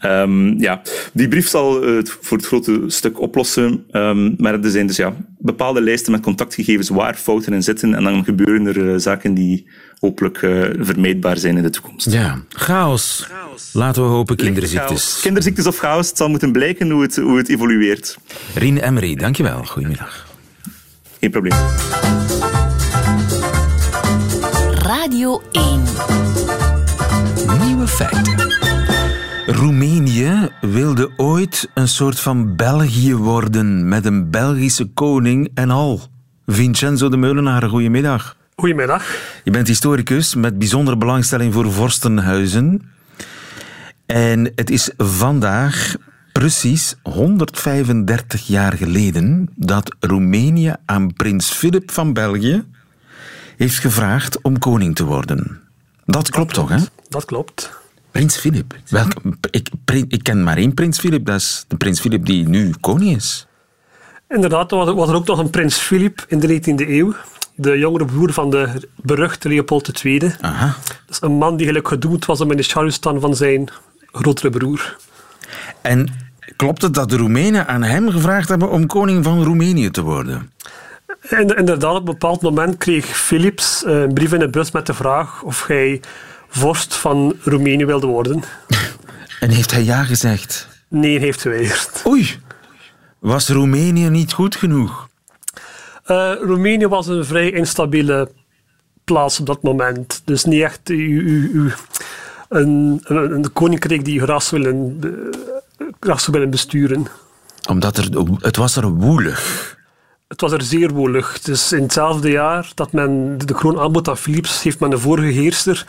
Um, 0.05 0.59
ja, 0.59 0.81
die 1.13 1.27
brief 1.27 1.47
zal 1.47 1.87
uh, 1.87 1.95
het 1.95 2.17
voor 2.21 2.37
het 2.37 2.45
grote 2.45 2.83
stuk 2.87 3.19
oplossen, 3.19 3.85
um, 3.91 4.35
maar 4.37 4.63
er 4.63 4.71
zijn 4.71 4.87
dus 4.87 4.97
ja, 4.97 5.15
bepaalde 5.37 5.81
lijsten 5.81 6.11
met 6.11 6.21
contactgegevens 6.21 6.89
waar 6.89 7.15
fouten 7.15 7.53
in 7.53 7.63
zitten 7.63 7.93
en 7.93 8.03
dan 8.03 8.23
gebeuren 8.23 8.67
er 8.67 8.99
zaken 8.99 9.33
die 9.33 9.67
hopelijk 9.99 10.41
uh, 10.41 10.65
vermijdbaar 10.79 11.37
zijn 11.37 11.57
in 11.57 11.63
de 11.63 11.69
toekomst. 11.69 12.11
Ja, 12.11 12.41
chaos. 12.49 13.27
Laten 13.73 14.03
we 14.03 14.09
hopen 14.09 14.35
kinderziektes. 14.35 15.19
Kinderziektes 15.21 15.67
of 15.67 15.77
chaos, 15.77 16.07
het 16.07 16.17
zal 16.17 16.29
moeten 16.29 16.51
blijken 16.51 16.89
hoe 16.89 17.01
het, 17.01 17.15
hoe 17.15 17.37
het 17.37 17.49
evolueert. 17.49 18.17
Rien 18.53 18.77
Emery, 18.77 19.15
dankjewel. 19.15 19.63
Goedemiddag. 19.63 20.27
Geen 21.19 21.31
probleem. 21.31 21.57
Radio 24.71 25.41
1. 25.51 25.83
Nieuwe 27.65 27.87
feiten. 27.87 28.55
Roemenië 29.45 30.49
wilde 30.61 31.11
ooit 31.17 31.69
een 31.73 31.87
soort 31.87 32.19
van 32.19 32.55
België 32.55 33.15
worden 33.15 33.87
met 33.87 34.05
een 34.05 34.29
Belgische 34.29 34.85
koning 34.85 35.51
en 35.53 35.69
al. 35.69 36.01
Vincenzo 36.45 37.09
de 37.09 37.17
Meulenaar, 37.17 37.63
goedemiddag. 37.63 38.36
Goedemiddag. 38.61 39.03
Je 39.43 39.51
bent 39.51 39.67
historicus 39.67 40.35
met 40.35 40.57
bijzondere 40.57 40.97
belangstelling 40.97 41.53
voor 41.53 41.71
vorstenhuizen. 41.71 42.91
En 44.05 44.51
het 44.55 44.69
is 44.69 44.91
vandaag 44.97 45.95
precies 46.31 46.95
135 47.03 48.47
jaar 48.47 48.73
geleden 48.73 49.49
dat 49.55 49.95
Roemenië 49.99 50.75
aan 50.85 51.13
prins 51.13 51.49
Filip 51.49 51.91
van 51.91 52.13
België 52.13 52.63
heeft 53.57 53.79
gevraagd 53.79 54.41
om 54.41 54.59
koning 54.59 54.95
te 54.95 55.05
worden. 55.05 55.61
Dat, 56.05 56.29
klopt, 56.29 56.53
toch, 56.53 56.69
hè? 56.69 56.77
Dat 57.09 57.25
klopt. 57.25 57.79
Prins 58.11 58.37
Filip. 58.37 58.75
Welke, 58.89 59.19
ik, 59.51 59.69
ik 60.07 60.23
ken 60.23 60.43
maar 60.43 60.57
één 60.57 60.73
prins 60.73 60.99
Filip, 60.99 61.25
dat 61.25 61.35
is 61.35 61.65
de 61.67 61.77
prins 61.77 61.99
Filip 61.99 62.25
die 62.25 62.47
nu 62.47 62.73
koning 62.79 63.15
is. 63.15 63.47
Inderdaad, 64.29 64.71
er 64.71 64.95
was 64.95 65.09
er 65.09 65.15
ook 65.15 65.27
nog 65.27 65.39
een 65.39 65.49
prins 65.49 65.77
Filip 65.77 66.25
in 66.27 66.39
de 66.39 66.61
19e 66.61 66.89
eeuw 66.89 67.13
de 67.57 67.77
jongere 67.77 68.05
broer 68.05 68.33
van 68.33 68.49
de 68.49 68.89
beruchte 68.95 69.49
Leopold 69.49 70.03
II. 70.03 70.31
Aha. 70.41 70.75
Dus 71.05 71.21
een 71.21 71.31
man 71.31 71.57
die 71.57 71.67
gelijk 71.67 71.87
gedoemd 71.87 72.25
was 72.25 72.41
om 72.41 72.51
in 72.51 72.57
de 72.57 72.63
schaduw 72.63 72.89
staan 72.89 73.19
van 73.19 73.35
zijn 73.35 73.69
grotere 74.11 74.49
broer. 74.49 74.97
En 75.81 76.07
klopt 76.55 76.81
het 76.81 76.93
dat 76.93 77.09
de 77.09 77.17
Roemenen 77.17 77.67
aan 77.67 77.83
hem 77.83 78.09
gevraagd 78.09 78.49
hebben 78.49 78.69
om 78.69 78.87
koning 78.87 79.23
van 79.23 79.43
Roemenië 79.43 79.91
te 79.91 80.01
worden? 80.01 80.51
Inderdaad, 81.29 81.91
op 81.91 81.97
een 81.97 82.05
bepaald 82.05 82.41
moment 82.41 82.77
kreeg 82.77 83.05
Philips 83.05 83.83
eh, 83.83 84.01
een 84.01 84.13
brief 84.13 84.33
in 84.33 84.39
de 84.39 84.49
bus 84.49 84.71
met 84.71 84.85
de 84.85 84.93
vraag 84.93 85.41
of 85.41 85.67
hij 85.67 86.01
vorst 86.47 86.95
van 86.95 87.35
Roemenië 87.43 87.85
wilde 87.85 88.07
worden. 88.07 88.43
En 89.39 89.49
heeft 89.49 89.71
hij 89.71 89.83
ja 89.83 90.03
gezegd? 90.03 90.67
Nee, 90.87 91.19
heeft 91.19 91.41
geweigerd. 91.41 92.03
Oei, 92.07 92.39
was 93.19 93.49
Roemenië 93.49 94.09
niet 94.09 94.33
goed 94.33 94.55
genoeg? 94.55 95.06
Uh, 96.07 96.33
Roemenië 96.41 96.87
was 96.87 97.07
een 97.07 97.25
vrij 97.25 97.51
instabiele 97.51 98.29
plaats 99.03 99.39
op 99.39 99.45
dat 99.45 99.61
moment. 99.61 100.21
Dus 100.25 100.43
niet 100.45 100.61
echt 100.61 100.89
u, 100.89 101.19
u, 101.21 101.51
u, 101.53 101.73
een, 102.49 103.01
een, 103.03 103.31
een, 103.31 103.53
koninkrijk 103.53 104.05
die 104.05 104.21
graag 104.21 104.49
willen, 104.49 104.99
graag 105.99 106.19
zou 106.19 106.31
willen 106.31 106.49
besturen. 106.49 107.07
Omdat 107.69 107.97
er, 107.97 108.09
het 108.39 108.55
was 108.55 108.75
er 108.75 108.89
woelig. 108.89 109.75
Het 110.27 110.41
was 110.41 110.51
er 110.51 110.61
zeer 110.61 110.93
woelig. 110.93 111.41
Dus 111.41 111.71
in 111.71 111.81
hetzelfde 111.81 112.29
jaar 112.29 112.71
dat 112.75 112.91
men 112.91 113.37
de 113.37 113.53
kroon 113.53 113.79
aanbood 113.79 114.09
aan 114.09 114.17
Philips, 114.17 114.63
heeft 114.63 114.79
men 114.79 114.89
de 114.89 114.97
vorige 114.97 115.31
heerser, 115.31 115.85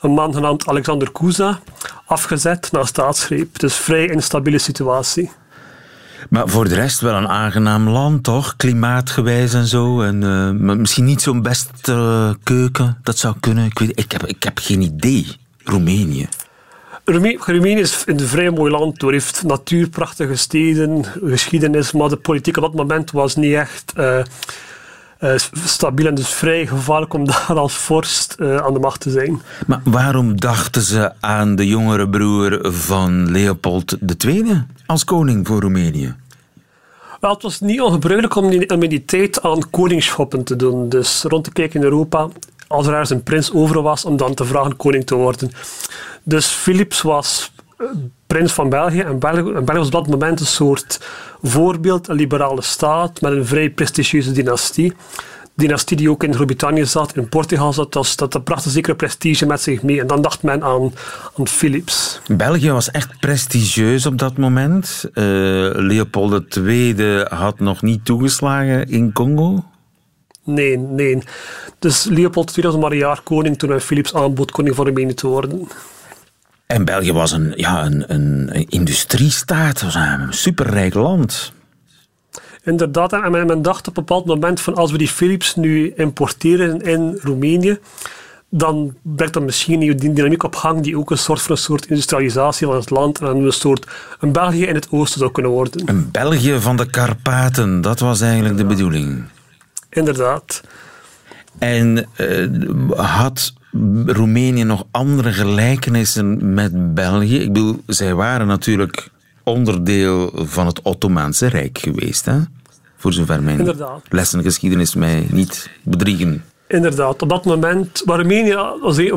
een 0.00 0.10
man 0.10 0.34
genaamd 0.34 0.68
Alexander 0.68 1.12
Kuza, 1.12 1.60
afgezet 2.06 2.72
na 2.72 2.84
staatsgreep. 2.84 3.58
Dus 3.58 3.74
vrij 3.74 4.08
instabiele 4.08 4.58
situatie. 4.58 5.30
Maar 6.30 6.48
voor 6.48 6.68
de 6.68 6.74
rest 6.74 7.00
wel 7.00 7.14
een 7.14 7.28
aangenaam 7.28 7.88
land, 7.88 8.24
toch? 8.24 8.56
Klimaatgewijs 8.56 9.54
en 9.54 9.66
zo. 9.66 10.02
En, 10.02 10.22
uh, 10.22 10.74
misschien 10.76 11.04
niet 11.04 11.22
zo'n 11.22 11.42
beste 11.42 12.36
keuken, 12.42 12.98
dat 13.02 13.18
zou 13.18 13.34
kunnen. 13.40 13.64
Ik, 13.64 13.78
weet, 13.78 13.98
ik, 13.98 14.12
heb, 14.12 14.26
ik 14.26 14.42
heb 14.42 14.58
geen 14.58 14.80
idee. 14.80 15.26
Roemenië. 15.64 16.28
Roemenië 17.04 17.80
is 17.80 18.02
een 18.06 18.20
vrij 18.20 18.50
mooi 18.50 18.70
land. 18.72 19.02
Het 19.02 19.10
heeft 19.10 19.42
natuurprachtige 19.42 20.36
steden, 20.36 21.04
geschiedenis, 21.24 21.92
maar 21.92 22.08
de 22.08 22.16
politiek 22.16 22.56
op 22.56 22.62
dat 22.62 22.74
moment 22.74 23.10
was 23.10 23.36
niet 23.36 23.54
echt 23.54 23.92
uh, 23.98 24.22
uh, 25.22 25.34
stabiel 25.64 26.06
en 26.06 26.14
dus 26.14 26.28
vrij 26.28 26.66
gevaarlijk 26.66 27.14
om 27.14 27.26
daar 27.32 27.58
als 27.58 27.74
vorst 27.74 28.36
uh, 28.38 28.56
aan 28.56 28.72
de 28.72 28.80
macht 28.80 29.00
te 29.00 29.10
zijn. 29.10 29.42
Maar 29.66 29.80
waarom 29.84 30.40
dachten 30.40 30.82
ze 30.82 31.12
aan 31.20 31.56
de 31.56 31.66
jongere 31.66 32.08
broer 32.08 32.58
van 32.62 33.30
Leopold 33.30 33.96
II 34.24 34.64
als 34.86 35.04
koning 35.04 35.46
voor 35.46 35.60
Roemenië? 35.60 36.14
Wel, 37.20 37.32
het 37.32 37.42
was 37.42 37.60
niet 37.60 37.80
ongebruikelijk 37.80 38.36
om 38.36 38.82
in 38.82 38.88
die 38.88 39.04
tijd 39.04 39.42
aan 39.42 39.70
koningsschoppen 39.70 40.44
te 40.44 40.56
doen. 40.56 40.88
Dus 40.88 41.22
rond 41.22 41.44
te 41.44 41.52
kijken 41.52 41.80
in 41.80 41.86
Europa, 41.86 42.28
als 42.66 42.86
er 42.86 42.92
ergens 42.92 43.10
een 43.10 43.22
prins 43.22 43.52
over 43.52 43.82
was, 43.82 44.04
om 44.04 44.16
dan 44.16 44.34
te 44.34 44.44
vragen 44.44 44.76
koning 44.76 45.06
te 45.06 45.14
worden. 45.14 45.50
Dus 46.22 46.46
Philips 46.46 47.02
was 47.02 47.52
eh, 47.56 47.61
prins 48.26 48.52
van 48.52 48.68
België. 48.68 49.00
En 49.00 49.18
België, 49.18 49.42
België 49.42 49.78
was 49.78 49.86
op 49.86 49.92
dat 49.92 50.08
moment 50.08 50.40
een 50.40 50.46
soort 50.46 51.00
voorbeeld, 51.42 52.08
een 52.08 52.16
liberale 52.16 52.62
staat 52.62 53.20
met 53.20 53.32
een 53.32 53.46
vrij 53.46 53.70
prestigieuze 53.70 54.32
dynastie 54.32 54.94
dynastie 55.54 55.96
die 55.96 56.10
ook 56.10 56.24
in 56.24 56.34
Groot-Brittannië 56.34 56.86
zat, 56.86 57.16
in 57.16 57.28
Portugal 57.28 57.72
zat, 57.72 57.92
dat, 57.92 58.14
dat 58.16 58.44
bracht 58.44 58.64
een 58.64 58.70
zekere 58.70 58.94
prestige 58.94 59.46
met 59.46 59.60
zich 59.60 59.82
mee. 59.82 60.00
En 60.00 60.06
dan 60.06 60.22
dacht 60.22 60.42
men 60.42 60.62
aan, 60.62 60.92
aan 61.36 61.48
Philips. 61.48 62.20
België 62.36 62.70
was 62.70 62.90
echt 62.90 63.20
prestigieus 63.20 64.06
op 64.06 64.18
dat 64.18 64.36
moment. 64.36 65.04
Uh, 65.14 65.24
Leopold 65.74 66.56
II 66.56 67.24
had 67.28 67.58
nog 67.58 67.82
niet 67.82 68.04
toegeslagen 68.04 68.88
in 68.88 69.12
Congo. 69.12 69.64
Nee, 70.44 70.78
nee. 70.78 71.18
Dus 71.78 72.04
Leopold 72.04 72.56
II 72.56 72.66
was 72.66 72.80
maar 72.80 72.90
een 72.90 72.96
jaar 72.96 73.20
koning 73.22 73.58
toen 73.58 73.70
hij 73.70 73.80
Philips 73.80 74.14
aanbood 74.14 74.50
koning 74.50 74.74
van 74.74 74.84
Roemenië 74.84 75.14
te 75.14 75.26
worden. 75.26 75.68
En 76.72 76.84
België 76.84 77.12
was 77.12 77.32
een, 77.32 77.52
ja, 77.56 77.84
een, 77.84 78.04
een 78.06 78.66
industriestaat, 78.68 79.82
was 79.82 79.94
een 79.94 80.26
superrijk 80.32 80.94
land. 80.94 81.52
Inderdaad, 82.62 83.12
en 83.12 83.30
men, 83.30 83.62
dacht 83.62 83.88
op 83.88 83.96
een 83.96 84.04
bepaald 84.04 84.24
moment 84.24 84.60
van 84.60 84.74
als 84.74 84.90
we 84.90 84.98
die 84.98 85.08
Philips 85.08 85.54
nu 85.56 85.92
importeren 85.96 86.80
in 86.80 87.18
Roemenië, 87.22 87.78
dan 88.48 88.94
brengt 89.02 89.34
dat 89.34 89.42
misschien 89.42 89.80
die 89.80 89.94
dynamiek 89.94 90.42
op 90.42 90.54
gang 90.54 90.82
die 90.82 90.98
ook 90.98 91.10
een 91.10 91.18
soort 91.18 91.42
van 91.42 91.50
een 91.50 91.62
soort 91.62 91.86
industrialisatie 91.86 92.66
van 92.66 92.76
het 92.76 92.90
land 92.90 93.20
en 93.20 93.26
een 93.26 93.52
soort 93.52 93.86
een 94.20 94.32
België 94.32 94.66
in 94.66 94.74
het 94.74 94.90
oosten 94.90 95.18
zou 95.18 95.32
kunnen 95.32 95.52
worden. 95.52 95.88
Een 95.88 96.10
België 96.10 96.60
van 96.60 96.76
de 96.76 96.90
Karpaten, 96.90 97.80
dat 97.80 98.00
was 98.00 98.20
eigenlijk 98.20 98.56
de 98.56 98.64
bedoeling. 98.64 99.24
Inderdaad. 99.90 100.62
En 101.62 102.06
uh, 102.20 102.90
had 102.96 103.52
Roemenië 104.06 104.64
nog 104.64 104.86
andere 104.90 105.32
gelijkenissen 105.32 106.54
met 106.54 106.94
België? 106.94 107.38
Ik 107.38 107.52
bedoel, 107.52 107.82
zij 107.86 108.14
waren 108.14 108.46
natuurlijk 108.46 109.08
onderdeel 109.42 110.32
van 110.34 110.66
het 110.66 110.82
Ottomaanse 110.82 111.46
Rijk 111.46 111.78
geweest. 111.78 112.24
Hè? 112.24 112.38
Voor 112.96 113.12
zover 113.12 113.42
mijn 113.42 113.58
Inderdaad. 113.58 114.00
lessengeschiedenis 114.08 114.94
mij 114.94 115.26
niet 115.30 115.70
bedriegen. 115.82 116.44
Inderdaad, 116.72 117.22
op 117.22 117.28
dat 117.28 117.44
moment, 117.44 118.02
maar 118.04 118.16
Roemenië, 118.16 118.52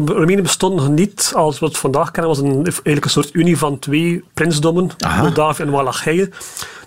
Roemenië 0.06 0.42
bestond 0.42 0.76
nog 0.76 0.90
niet 0.90 1.32
als 1.36 1.60
we 1.60 1.66
het 1.66 1.78
vandaag 1.78 2.12
kennen, 2.12 2.32
was 2.32 2.42
een, 2.42 2.64
eigenlijk 2.64 3.06
een 3.06 3.10
soort 3.10 3.34
unie 3.34 3.58
van 3.58 3.80
twee 3.80 4.24
prinsdommen, 4.34 4.90
Moldavië 5.22 5.64
en 5.64 5.70
Wallachije. 5.70 6.30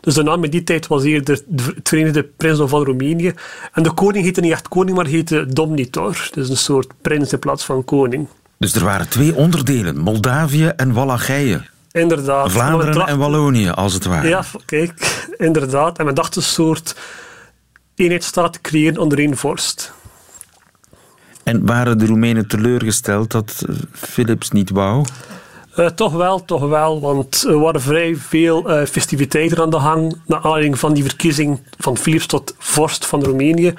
Dus 0.01 0.15
de 0.15 0.23
naam 0.23 0.45
in 0.45 0.51
die 0.51 0.65
tijd 0.65 0.87
was 0.87 1.03
hier 1.03 1.25
de, 1.25 1.43
het 1.75 1.89
Verenigde 1.89 2.23
Prinsdom 2.23 2.69
van 2.69 2.85
Roemenië. 2.85 3.33
En 3.73 3.83
de 3.83 3.93
koning 3.93 4.25
heette 4.25 4.41
niet 4.41 4.53
echt 4.53 4.69
koning, 4.69 4.97
maar 4.97 5.07
heette 5.07 5.47
Domnitor. 5.47 6.29
Dus 6.31 6.49
een 6.49 6.57
soort 6.57 6.93
prins 7.03 7.33
in 7.33 7.39
plaats 7.39 7.65
van 7.65 7.85
koning. 7.85 8.29
Dus 8.59 8.75
er 8.75 8.85
waren 8.85 9.09
twee 9.09 9.35
onderdelen, 9.35 9.99
Moldavië 9.99 10.67
en 10.67 10.93
Wallachije. 10.93 11.63
Inderdaad. 11.93 12.53
Vlaanderen 12.53 13.07
en 13.07 13.19
Wallonië, 13.19 13.71
als 13.71 13.95
het 13.95 14.05
ware. 14.05 14.29
Ja, 14.29 14.45
kijk, 14.65 15.27
inderdaad. 15.37 15.99
En 15.99 16.05
men 16.05 16.15
dacht 16.15 16.37
een 16.37 16.43
soort 16.43 16.97
eenheidsstaat 17.95 18.53
te 18.53 18.61
creëren 18.61 18.99
onder 18.99 19.19
één 19.19 19.37
vorst. 19.37 19.97
En 21.49 21.67
waren 21.67 21.99
de 21.99 22.07
Roemenen 22.07 22.47
teleurgesteld 22.47 23.31
dat 23.31 23.64
eh, 23.69 23.75
Philips 23.93 24.50
niet 24.50 24.71
wou? 24.71 25.05
Uh, 25.76 25.87
toch 25.87 26.12
wel, 26.12 26.45
toch 26.45 26.69
wel, 26.69 27.00
want 27.00 27.45
er 27.49 27.59
waren 27.59 27.81
vrij 27.81 28.17
veel 28.17 28.71
uh, 28.71 28.87
festiviteiten 28.87 29.59
aan 29.59 29.71
de 29.71 29.76
hang 29.76 30.17
naar 30.26 30.40
aanleiding 30.43 30.78
van 30.78 30.93
die 30.95 31.02
verkiezing 31.02 31.61
van 31.78 31.97
Philips 31.97 32.26
tot 32.26 32.55
vorst 32.59 33.07
van 33.07 33.25
Roemenië. 33.25 33.73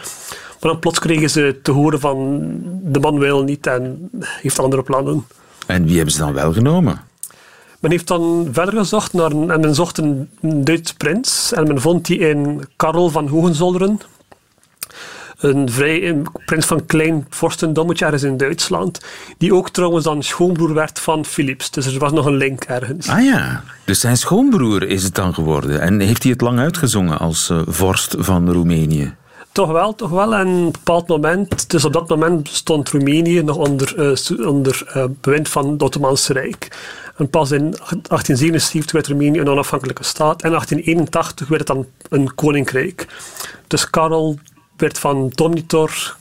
Maar 0.60 0.72
dan 0.72 0.80
plots 0.80 1.00
kregen 1.00 1.30
ze 1.30 1.60
te 1.64 1.72
horen 1.72 2.00
van 2.00 2.40
de 2.84 3.00
man 3.00 3.20
wil 3.20 3.44
niet 3.44 3.68
en 3.68 4.10
heeft 4.22 4.60
andere 4.60 4.84
plannen. 4.84 5.26
En 5.66 5.86
wie 5.86 5.96
hebben 5.96 6.14
ze 6.14 6.20
dan 6.20 6.34
wel 6.34 6.54
genomen? 6.54 7.02
Men 7.80 7.92
heeft 7.92 8.08
dan 8.08 8.50
verder 8.52 8.78
gezocht 8.80 9.14
naar, 9.14 9.32
en 9.32 9.60
men 9.60 9.76
zocht 9.76 9.98
een 9.98 10.30
Duits 10.42 10.94
prins 10.94 11.52
en 11.54 11.68
men 11.68 11.82
vond 11.82 12.06
die 12.06 12.20
in 12.20 12.66
Karel 12.76 13.10
van 13.10 13.28
Hohenzolleren. 13.28 14.00
Een 15.40 15.72
vrij 15.72 16.10
een 16.10 16.28
prins 16.46 16.66
van 16.66 16.86
klein 16.86 17.26
vorstendommetje 17.30 18.06
ergens 18.06 18.24
in 18.24 18.38
Duitsland. 18.38 19.00
Die 19.38 19.54
ook 19.54 19.70
trouwens 19.70 20.04
dan 20.04 20.24
schoonbroer 20.24 20.74
werd 20.74 21.00
van 21.00 21.26
Philips. 21.26 21.72
Dus 21.72 21.86
er 21.86 22.00
was 22.00 22.12
nog 22.12 22.26
een 22.26 22.38
link 22.38 22.64
ergens. 22.64 23.08
Ah 23.08 23.24
ja, 23.24 23.64
dus 23.86 24.00
zijn 24.00 24.18
schoonbroer 24.18 24.84
is 24.84 25.04
het 25.04 25.16
dan 25.16 25.34
geworden. 25.34 25.82
En 25.82 26.00
heeft 26.00 26.24
hij 26.24 26.32
het 26.32 26.42
lang 26.42 26.60
uitgezongen 26.60 27.20
als 27.20 27.50
uh, 27.50 27.62
vorst 27.66 28.16
van 28.18 28.52
Roemenië? 28.52 29.16
Toch 29.52 29.72
wel, 29.72 29.96
toch 29.96 30.10
wel. 30.10 30.36
En 30.36 30.48
op 30.48 30.66
een 30.66 30.72
bepaald 30.72 31.08
moment, 31.08 31.70
dus 31.70 31.86
op 31.86 31.94
dat 31.94 32.10
moment 32.10 32.50
stond 32.50 32.90
Roemenië 32.90 33.44
nog 33.44 33.56
onder, 33.56 33.94
uh, 33.98 34.48
onder 34.48 34.92
uh, 34.96 35.04
bewind 35.22 35.50
van 35.50 35.72
het 35.72 35.82
Ottomaanse 35.82 36.34
Rijk. 36.34 36.78
En 37.18 37.30
pas 37.30 37.52
in 37.52 37.62
1877 37.62 38.92
werd 38.92 39.08
Roemenië 39.08 39.40
een 39.40 39.50
onafhankelijke 39.50 40.04
staat. 40.04 40.42
En 40.42 40.50
in 40.50 40.56
1881 40.56 41.48
werd 41.48 41.68
het 41.68 41.78
dan 41.78 41.88
een 42.10 42.36
koninkrijk. 42.36 43.08
Dus 43.68 43.90
Karel 43.90 44.40
werd 44.80 45.00
van 45.00 45.32
Domnitor 45.36 46.18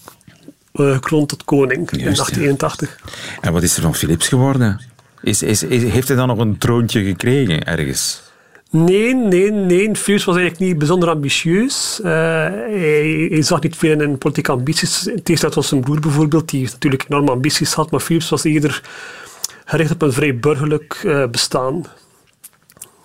uh, 0.75 0.93
gekroond 0.93 1.29
tot 1.29 1.45
koning 1.45 1.91
in 1.91 2.05
1881. 2.05 2.99
En 3.41 3.53
wat 3.53 3.63
is 3.63 3.77
er 3.77 3.83
van 3.83 3.95
Philips 3.95 4.29
geworden? 4.29 4.81
Is, 5.23 5.43
is, 5.43 5.61
heeft 5.69 6.09
hij 6.09 6.17
dan 6.17 6.29
nog 6.29 6.39
een 6.39 6.59
troontje 6.59 7.05
gekregen 7.05 7.65
ergens? 7.65 8.23
Nee, 8.71 9.15
nee, 9.15 9.51
nee. 9.51 9.97
Philips 9.97 10.25
was 10.25 10.37
eigenlijk 10.37 10.59
niet 10.59 10.79
bijzonder 10.79 11.09
ambitieus. 11.09 12.01
Uh, 12.03 12.07
hij, 12.07 13.43
zag 13.43 13.61
niet 13.61 13.77
veel 13.77 14.01
in 14.01 14.19
politieke 14.19 14.53
ambities. 14.53 15.07
In 15.07 15.23
tegenstelling 15.23 15.57
tot 15.57 15.65
zijn 15.65 15.81
broer 15.81 16.01
bijvoorbeeld, 16.01 16.49
die 16.49 16.69
natuurlijk 16.73 17.05
enorme 17.09 17.31
ambities 17.31 17.73
had. 17.73 17.91
Maar 17.91 18.01
Philips 18.01 18.29
was 18.29 18.45
eerder 18.45 18.83
gericht 19.65 19.91
op 19.91 20.03
een 20.03 20.13
vrij 20.13 20.39
burgerlijk 20.39 21.01
uh, 21.05 21.27
bestaan. 21.27 21.85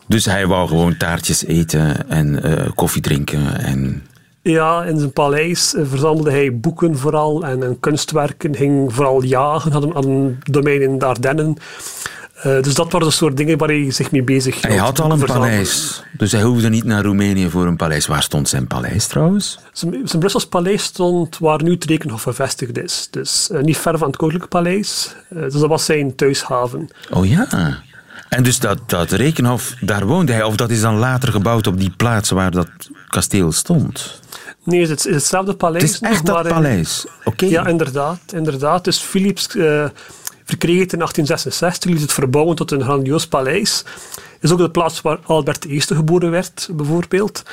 Dus 0.07 0.25
hij 0.25 0.47
wou 0.47 0.67
gewoon 0.67 0.97
taartjes 0.97 1.45
eten 1.45 2.09
en 2.09 2.47
uh, 2.47 2.69
koffie 2.75 3.01
drinken 3.01 3.59
en... 3.59 4.03
Ja, 4.43 4.83
in 4.83 4.99
zijn 4.99 5.11
paleis 5.11 5.73
verzamelde 5.83 6.31
hij 6.31 6.59
boeken 6.59 6.97
vooral 6.97 7.43
en, 7.43 7.63
en 7.63 7.79
kunstwerken, 7.79 8.55
ging 8.55 8.93
vooral 8.93 9.23
jagen, 9.23 9.71
had 9.71 9.83
een, 9.83 9.91
had 9.93 10.05
een 10.05 10.39
domein 10.43 10.81
in 10.81 10.99
de 10.99 11.05
Ardennen. 11.05 11.57
Uh, 12.37 12.61
dus 12.61 12.73
dat 12.73 12.91
waren 12.91 13.07
de 13.07 13.13
soort 13.13 13.37
dingen 13.37 13.57
waar 13.57 13.67
hij 13.67 13.91
zich 13.91 14.11
mee 14.11 14.23
bezig 14.23 14.53
hield. 14.53 14.65
Hij 14.67 14.77
had 14.77 14.99
al 14.99 15.11
een 15.11 15.25
paleis, 15.25 16.03
dus 16.17 16.31
hij 16.31 16.41
hoefde 16.41 16.69
niet 16.69 16.83
naar 16.83 17.03
Roemenië 17.03 17.49
voor 17.49 17.65
een 17.65 17.75
paleis. 17.75 18.07
Waar 18.07 18.23
stond 18.23 18.49
zijn 18.49 18.67
paleis 18.67 19.07
trouwens? 19.07 19.59
Zijn, 19.71 19.91
zijn 20.03 20.19
Brussels 20.19 20.47
paleis 20.47 20.83
stond 20.83 21.37
waar 21.37 21.63
nu 21.63 21.71
het 21.71 21.85
Rekenhof 21.85 22.23
gevestigd 22.23 22.77
is. 22.77 23.07
Dus 23.11 23.49
uh, 23.51 23.61
niet 23.61 23.77
ver 23.77 23.97
van 23.97 24.07
het 24.07 24.17
Koninklijke 24.17 24.57
Paleis. 24.57 25.15
Uh, 25.29 25.41
dus 25.41 25.53
dat 25.53 25.69
was 25.69 25.85
zijn 25.85 26.15
thuishaven. 26.15 26.89
Oh 27.11 27.25
ja. 27.25 27.47
En 28.29 28.43
dus 28.43 28.59
dat, 28.59 28.79
dat 28.85 29.11
Rekenhof, 29.11 29.73
daar 29.81 30.05
woonde 30.05 30.31
hij? 30.31 30.43
Of 30.43 30.55
dat 30.55 30.69
is 30.69 30.81
dan 30.81 30.95
later 30.95 31.31
gebouwd 31.31 31.67
op 31.67 31.79
die 31.79 31.93
plaats 31.97 32.29
waar 32.29 32.51
dat 32.51 32.69
kasteel 33.13 33.51
stond? 33.51 34.19
Nee, 34.63 34.87
het 34.87 35.05
is 35.05 35.13
hetzelfde 35.13 35.55
paleis. 35.55 35.83
Het 35.83 35.91
is 35.91 35.99
echt 35.99 36.25
dat 36.25 36.47
paleis? 36.47 37.05
Oké. 37.23 37.45
Ja, 37.45 37.67
inderdaad, 37.67 38.19
inderdaad. 38.33 38.83
Dus 38.83 38.99
Philips 38.99 39.47
verkreeg 40.45 40.79
het 40.79 40.93
in 40.93 40.99
1866, 40.99 41.91
liet 41.91 42.01
het 42.01 42.13
verbouwen 42.13 42.55
tot 42.55 42.71
een 42.71 42.81
grandioos 42.81 43.27
paleis. 43.27 43.83
is 44.39 44.51
ook 44.51 44.57
de 44.57 44.69
plaats 44.69 45.01
waar 45.01 45.19
Albert 45.25 45.65
I 45.65 45.81
geboren 45.81 46.31
werd, 46.31 46.69
bijvoorbeeld. 46.71 47.43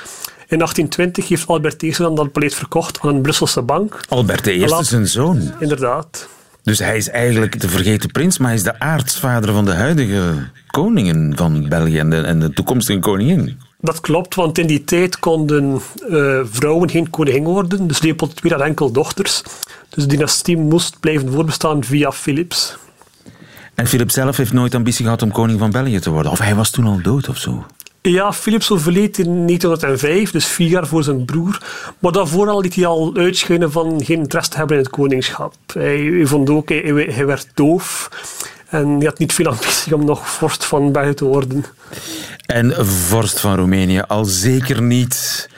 In 0.49 0.59
1820 0.59 1.29
heeft 1.29 1.47
Albert 1.47 1.83
I 1.83 1.95
dan 1.97 2.15
dat 2.15 2.33
paleis 2.33 2.55
verkocht 2.55 3.01
aan 3.01 3.15
een 3.15 3.23
Brusselse 3.23 3.63
bank. 3.63 4.01
Albert 4.09 4.47
I 4.47 4.63
is 4.63 4.89
zijn 4.89 5.07
zoon. 5.07 5.53
Inderdaad. 5.59 6.29
Dus 6.63 6.79
hij 6.79 6.97
is 6.97 7.09
eigenlijk 7.09 7.61
de 7.61 7.69
vergeten 7.69 8.11
prins, 8.11 8.39
maar 8.39 8.49
hij 8.49 8.57
is 8.57 8.63
de 8.63 8.79
aartsvader 8.79 9.53
van 9.53 9.65
de 9.65 9.75
huidige 9.75 10.51
koningen 10.67 11.37
van 11.37 11.69
België 11.69 11.99
en 11.99 12.11
de, 12.11 12.17
en 12.17 12.41
de 12.41 12.53
toekomstige 12.53 12.99
koningin. 12.99 13.61
Dat 13.81 14.01
klopt, 14.01 14.35
want 14.35 14.59
in 14.59 14.67
die 14.67 14.85
tijd 14.85 15.19
konden 15.19 15.81
uh, 16.09 16.41
vrouwen 16.45 16.91
geen 16.91 17.11
koningin 17.11 17.45
worden. 17.45 17.87
Dus 17.87 18.01
Leopold 18.01 18.41
II 18.45 18.53
had 18.53 18.63
enkel 18.63 18.93
dochters. 18.93 19.43
Dus 19.89 20.05
de 20.05 20.17
dynastie 20.17 20.57
moest 20.57 21.01
blijven 21.01 21.33
voorbestaan 21.33 21.85
via 21.85 22.13
Philips. 22.13 22.77
En 23.75 23.87
Philips 23.87 24.15
zelf 24.15 24.37
heeft 24.37 24.53
nooit 24.53 24.75
ambitie 24.75 25.05
gehad 25.05 25.23
om 25.23 25.33
koning 25.33 25.59
van 25.59 25.71
België 25.71 25.99
te 25.99 26.11
worden? 26.11 26.33
Of 26.33 26.39
hij 26.39 26.55
was 26.55 26.71
toen 26.71 26.87
al 26.87 27.03
dood 27.03 27.29
of 27.29 27.37
zo? 27.37 27.67
Ja, 28.03 28.33
Philips 28.33 28.71
overleed 28.71 29.19
in 29.19 29.47
1905, 29.47 30.31
dus 30.31 30.47
vier 30.47 30.69
jaar 30.69 30.87
voor 30.87 31.03
zijn 31.03 31.25
broer. 31.25 31.63
Maar 31.99 32.13
daarvoor 32.13 32.49
al 32.49 32.61
liet 32.61 32.75
hij 32.75 32.87
al 32.87 33.17
uitschijnen 33.17 33.73
van 33.73 34.05
geen 34.05 34.19
interesse 34.19 34.51
te 34.51 34.57
hebben 34.57 34.77
in 34.77 34.83
het 34.83 34.93
koningschap. 34.93 35.55
Hij, 35.73 36.21
vond 36.25 36.51
ook, 36.51 36.69
hij, 36.69 37.09
hij 37.11 37.27
werd 37.27 37.49
doof. 37.55 38.11
En 38.69 38.89
hij 38.89 39.07
had 39.07 39.19
niet 39.19 39.33
veel 39.33 39.47
ambitie 39.47 39.95
om 39.95 40.05
nog 40.05 40.29
vorst 40.29 40.65
van 40.65 40.93
België 40.93 41.15
te 41.15 41.25
worden. 41.25 41.65
En 42.51 42.87
vorst 42.87 43.41
van 43.41 43.57
Roemenië 43.57 44.01
al 44.01 44.25
zeker 44.25 44.83
niet. 44.83 45.49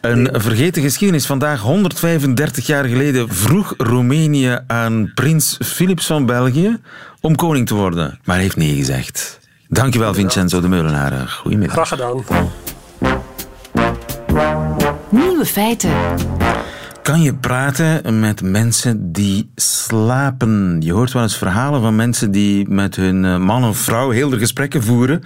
Een 0.00 0.28
vergeten 0.32 0.82
geschiedenis. 0.82 1.26
Vandaag, 1.26 1.60
135 1.60 2.66
jaar 2.66 2.84
geleden, 2.84 3.34
vroeg 3.34 3.74
Roemenië 3.76 4.58
aan 4.66 5.12
prins 5.14 5.58
Philips 5.64 6.06
van 6.06 6.26
België 6.26 6.78
om 7.20 7.36
koning 7.36 7.66
te 7.66 7.74
worden. 7.74 8.18
Maar 8.24 8.34
hij 8.34 8.44
heeft 8.44 8.56
nee 8.56 8.74
gezegd. 8.74 9.38
Dankjewel, 9.68 10.14
Vincenzo 10.14 10.60
de 10.60 10.68
Meulenaar. 10.68 11.28
Goedemiddag. 11.28 11.74
Graag 11.74 11.88
gedaan. 11.88 12.24
Nieuwe 15.10 15.46
feiten. 15.46 15.92
Kan 17.02 17.22
je 17.22 17.34
praten 17.34 18.18
met 18.20 18.42
mensen 18.42 19.12
die 19.12 19.50
slapen? 19.54 20.76
Je 20.80 20.92
hoort 20.92 21.12
wel 21.12 21.22
eens 21.22 21.36
verhalen 21.36 21.80
van 21.80 21.96
mensen 21.96 22.30
die 22.30 22.68
met 22.68 22.96
hun 22.96 23.24
eh, 23.24 23.36
man 23.36 23.64
of 23.64 23.78
vrouw 23.78 24.10
heel 24.10 24.28
de 24.28 24.38
gesprekken 24.38 24.82
voeren 24.82 25.22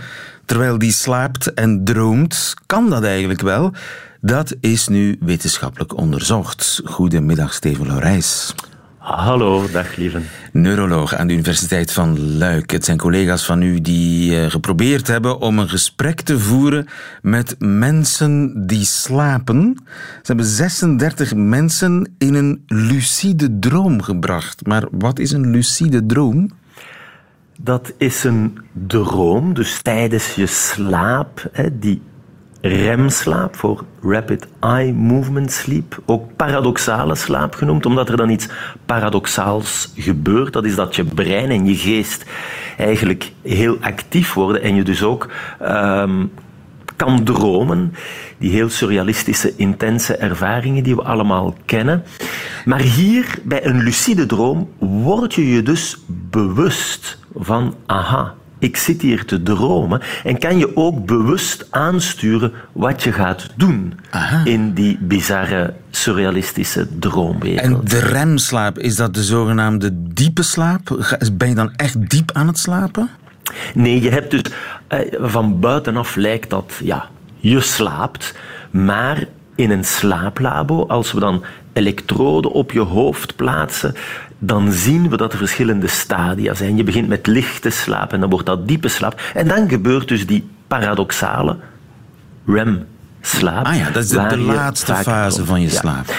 terwijl 0.53 0.79
die 0.79 0.93
slaapt 0.93 1.55
en 1.55 1.85
droomt. 1.85 2.55
Kan 2.67 2.91
dat 2.91 3.05
eigenlijk 3.05 3.41
wel? 3.41 3.73
Dat 4.21 4.55
is 4.61 4.89
nu 4.89 5.17
wetenschappelijk 5.21 5.97
onderzocht. 5.97 6.81
Goedemiddag, 6.85 7.55
Steven 7.55 7.87
Laurijs. 7.87 8.55
Hallo, 8.99 9.71
dag 9.71 9.97
lieve. 9.97 10.21
Neuroloog 10.53 11.15
aan 11.15 11.27
de 11.27 11.33
Universiteit 11.33 11.93
van 11.93 12.37
Luik. 12.37 12.71
Het 12.71 12.85
zijn 12.85 12.99
collega's 12.99 13.45
van 13.45 13.63
u 13.63 13.81
die 13.81 14.41
eh, 14.41 14.51
geprobeerd 14.51 15.07
hebben 15.07 15.39
om 15.39 15.59
een 15.59 15.69
gesprek 15.69 16.21
te 16.21 16.39
voeren 16.39 16.87
met 17.23 17.55
mensen 17.59 18.67
die 18.67 18.85
slapen. 18.85 19.77
Ze 19.87 20.23
hebben 20.23 20.47
36 20.47 21.35
mensen 21.35 22.15
in 22.19 22.35
een 22.35 22.63
lucide 22.67 23.59
droom 23.59 24.03
gebracht. 24.03 24.67
Maar 24.67 24.85
wat 24.91 25.19
is 25.19 25.33
een 25.33 25.51
lucide 25.51 26.07
droom? 26.07 26.51
Dat 27.65 27.93
is 27.97 28.25
een 28.25 28.59
droom, 28.73 29.55
dus 29.55 29.83
tijdens 29.83 30.35
je 30.35 30.47
slaap, 30.47 31.51
die 31.73 32.03
remslaap, 32.61 33.57
voor 33.57 33.85
Rapid 34.03 34.47
Eye 34.61 34.93
Movement 34.93 35.53
Sleep, 35.53 36.03
ook 36.07 36.37
paradoxale 36.37 37.15
slaap 37.15 37.55
genoemd, 37.55 37.87
omdat 37.87 38.09
er 38.09 38.17
dan 38.17 38.31
iets 38.31 38.49
paradoxaals 38.87 39.93
gebeurt. 39.97 40.53
Dat 40.53 40.65
is 40.65 40.75
dat 40.75 40.97
je 40.97 41.05
brein 41.05 41.51
en 41.51 41.67
je 41.67 41.77
geest 41.77 42.25
eigenlijk 42.79 43.33
heel 43.43 43.77
actief 43.81 44.35
worden 44.35 44.63
en 44.63 44.75
je 44.75 44.83
dus 44.83 45.03
ook 45.03 45.29
um, 45.63 46.33
kan 46.97 47.25
dromen. 47.25 47.95
Die 48.39 48.51
heel 48.51 48.69
surrealistische, 48.69 49.57
intense 49.57 50.17
ervaringen 50.17 50.83
die 50.83 50.97
we 50.97 51.03
allemaal 51.03 51.57
kennen. 51.65 52.03
Maar 52.65 52.81
hier, 52.81 53.39
bij 53.43 53.67
een 53.67 53.83
lucide 53.83 54.27
droom, 54.27 54.71
word 54.79 55.35
je 55.35 55.49
je 55.49 55.63
dus 55.63 55.99
bewust 56.31 57.21
van, 57.45 57.75
aha, 57.87 58.35
ik 58.59 58.77
zit 58.77 59.03
hier 59.03 59.25
te 59.25 59.43
dromen. 59.43 60.01
En 60.25 60.39
kan 60.39 60.59
je 60.59 60.77
ook 60.77 61.07
bewust 61.07 61.67
aansturen 61.71 62.53
wat 62.73 63.03
je 63.03 63.13
gaat 63.13 63.49
doen 63.57 63.95
in 64.45 64.73
die 64.73 64.99
bizarre, 65.01 65.75
surrealistische 65.91 66.99
droomwereld. 66.99 67.61
En 67.61 67.81
de 67.85 67.99
remslaap, 67.99 68.79
is 68.79 68.97
dat 68.97 69.15
de 69.15 69.23
zogenaamde 69.23 69.91
diepe 69.93 70.43
slaap? 70.43 71.15
Ben 71.33 71.49
je 71.49 71.55
dan 71.55 71.73
echt 71.77 72.11
diep 72.11 72.31
aan 72.33 72.47
het 72.47 72.59
slapen? 72.59 73.11
Nee, 73.75 74.03
je 74.03 74.11
hebt 74.11 74.31
dus 74.31 74.43
eh, 74.89 74.99
van 75.21 75.61
buitenaf 75.61 76.15
lijkt 76.15 76.51
dat 76.51 76.73
ja, 76.83 77.09
je 77.37 77.61
slaapt, 77.61 78.35
maar 78.71 79.27
in 79.55 79.71
een 79.71 79.85
slaaplabo, 79.85 80.87
als 80.87 81.13
we 81.13 81.21
dan 81.21 81.45
elektroden 81.73 82.53
op 82.53 82.73
je 82.73 82.81
hoofd 82.81 83.37
plaatsen, 83.37 83.95
dan 84.45 84.73
zien 84.73 85.09
we 85.09 85.17
dat 85.17 85.33
er 85.33 85.39
verschillende 85.39 85.87
stadia 85.87 86.55
zijn. 86.55 86.77
Je 86.77 86.85
begint 86.85 87.09
met 87.09 87.27
lichte 87.27 87.71
slaap 87.71 88.13
en 88.13 88.21
dan 88.21 88.31
wordt 88.31 88.47
dat 88.47 88.69
diepe 88.69 88.89
slaap. 88.89 89.21
En 89.35 89.49
dan 89.49 89.69
gebeurt 89.69 90.09
dus 90.09 90.27
die 90.27 90.49
paradoxale 90.67 91.57
REM-slaap. 92.47 93.67
Ah 93.67 93.77
ja, 93.77 93.91
dat 93.91 94.03
is 94.03 94.09
de, 94.09 94.39
laatste 94.39 94.95
fase 94.95 95.45
van 95.45 95.61
je 95.61 95.69
slaap. 95.69 96.15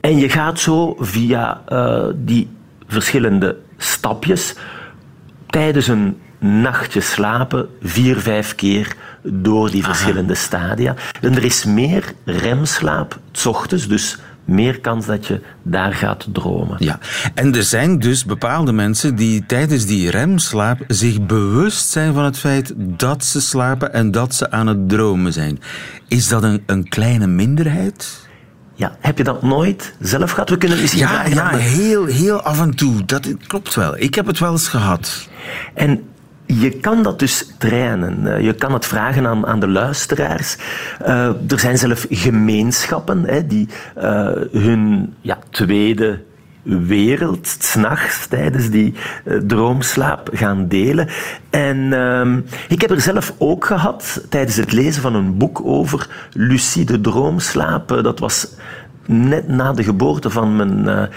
En 0.00 0.18
je 0.18 0.28
gaat 0.28 0.58
zo 0.58 0.96
via 0.98 1.60
uh, 1.68 2.04
die 2.14 2.48
verschillende 2.86 3.56
stapjes 3.76 4.54
tijdens 5.46 5.88
een 5.88 6.20
nachtje 6.38 7.00
slapen 7.00 7.68
vier, 7.82 8.16
vijf 8.16 8.54
keer 8.54 8.96
door 9.22 9.70
die 9.70 9.84
verschillende 9.84 10.34
stadia. 10.34 10.94
En 11.20 11.36
er 11.36 11.44
is 11.44 11.64
meer 11.64 12.12
remslaap 12.24 13.18
s 13.32 13.46
ochtends, 13.46 13.88
dus 13.88 14.18
meer 14.46 14.80
kans 14.80 15.06
dat 15.06 15.26
je 15.26 15.40
daar 15.62 15.94
gaat 15.94 16.26
dromen. 16.32 16.76
Ja, 16.78 16.98
en 17.34 17.54
er 17.54 17.62
zijn 17.62 17.98
dus 17.98 18.24
bepaalde 18.24 18.72
mensen 18.72 19.16
die 19.16 19.46
tijdens 19.46 19.86
die 19.86 20.10
remslaap 20.10 20.78
zich 20.88 21.26
bewust 21.26 21.88
zijn 21.88 22.14
van 22.14 22.24
het 22.24 22.38
feit 22.38 22.72
dat 22.76 23.24
ze 23.24 23.40
slapen 23.40 23.92
en 23.92 24.10
dat 24.10 24.34
ze 24.34 24.50
aan 24.50 24.66
het 24.66 24.88
dromen 24.88 25.32
zijn. 25.32 25.60
Is 26.08 26.28
dat 26.28 26.42
een, 26.42 26.62
een 26.66 26.88
kleine 26.88 27.26
minderheid? 27.26 28.24
Ja, 28.74 28.96
heb 29.00 29.18
je 29.18 29.24
dat 29.24 29.42
nooit 29.42 29.94
zelf 30.00 30.30
gehad? 30.30 30.50
We 30.50 30.58
kunnen 30.58 30.80
misschien 30.80 31.00
ja, 31.00 31.26
ja, 31.26 31.56
heel, 31.56 32.04
heel 32.04 32.42
af 32.42 32.60
en 32.60 32.74
toe. 32.74 33.04
Dat 33.04 33.34
klopt 33.46 33.74
wel. 33.74 33.98
Ik 33.98 34.14
heb 34.14 34.26
het 34.26 34.38
wel 34.38 34.52
eens 34.52 34.68
gehad. 34.68 35.28
En 35.74 36.02
je 36.46 36.70
kan 36.70 37.02
dat 37.02 37.18
dus 37.18 37.52
trainen. 37.58 38.34
Eh, 38.34 38.44
je 38.44 38.52
kan 38.52 38.72
het 38.72 38.86
vragen 38.86 39.26
aan, 39.26 39.46
aan 39.46 39.60
de 39.60 39.68
luisteraars. 39.68 40.56
Uh, 41.02 41.26
er 41.26 41.58
zijn 41.58 41.78
zelf 41.78 42.06
gemeenschappen 42.10 43.24
hè, 43.24 43.46
die 43.46 43.68
uh, 43.98 44.28
hun 44.52 45.14
ja, 45.20 45.38
tweede 45.50 46.22
wereld 46.62 47.46
s'nachts 47.58 48.26
tijdens 48.26 48.70
die 48.70 48.94
droomslaap 49.46 50.30
gaan 50.32 50.68
delen. 50.68 51.08
En 51.50 51.76
uh, 51.76 52.36
ik 52.68 52.80
heb 52.80 52.90
er 52.90 53.00
zelf 53.00 53.34
ook 53.38 53.64
gehad 53.64 54.26
tijdens 54.28 54.56
het 54.56 54.72
lezen 54.72 55.02
van 55.02 55.14
een 55.14 55.36
boek 55.36 55.60
over 55.64 56.08
lucide 56.32 57.00
droomslaap. 57.00 57.88
dat 57.88 58.18
was 58.18 58.54
net 59.06 59.48
na 59.48 59.72
de 59.72 59.82
geboorte 59.82 60.30
van 60.30 60.56
mijn 60.56 61.08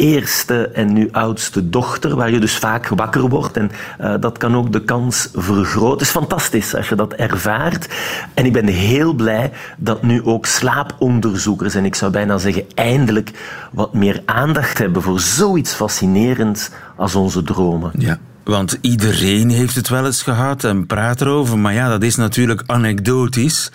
eerste 0.00 0.68
en 0.68 0.92
nu 0.92 1.08
oudste 1.12 1.68
dochter, 1.68 2.16
waar 2.16 2.30
je 2.30 2.40
dus 2.40 2.56
vaak 2.56 2.88
wakker 2.88 3.28
wordt. 3.28 3.56
En 3.56 3.70
uh, 4.00 4.14
dat 4.20 4.38
kan 4.38 4.56
ook 4.56 4.72
de 4.72 4.84
kans 4.84 5.28
vergroten. 5.32 5.90
Het 5.90 6.00
is 6.00 6.08
fantastisch 6.10 6.74
als 6.74 6.88
je 6.88 6.94
dat 6.94 7.12
ervaart. 7.12 7.88
En 8.34 8.44
ik 8.44 8.52
ben 8.52 8.66
heel 8.66 9.12
blij 9.12 9.52
dat 9.76 10.02
nu 10.02 10.24
ook 10.24 10.46
slaaponderzoekers, 10.46 11.74
en 11.74 11.84
ik 11.84 11.94
zou 11.94 12.12
bijna 12.12 12.38
zeggen 12.38 12.64
eindelijk, 12.74 13.30
wat 13.72 13.94
meer 13.94 14.22
aandacht 14.24 14.78
hebben 14.78 15.02
voor 15.02 15.20
zoiets 15.20 15.72
fascinerends 15.72 16.70
als 16.96 17.14
onze 17.14 17.42
dromen. 17.42 17.90
Ja. 17.98 18.18
Want 18.44 18.78
iedereen 18.80 19.50
heeft 19.50 19.74
het 19.74 19.88
wel 19.88 20.06
eens 20.06 20.22
gehad 20.22 20.64
en 20.64 20.86
praat 20.86 21.20
erover, 21.20 21.58
maar 21.58 21.74
ja, 21.74 21.88
dat 21.88 22.02
is 22.02 22.16
natuurlijk 22.16 22.62
anekdotisch. 22.66 23.70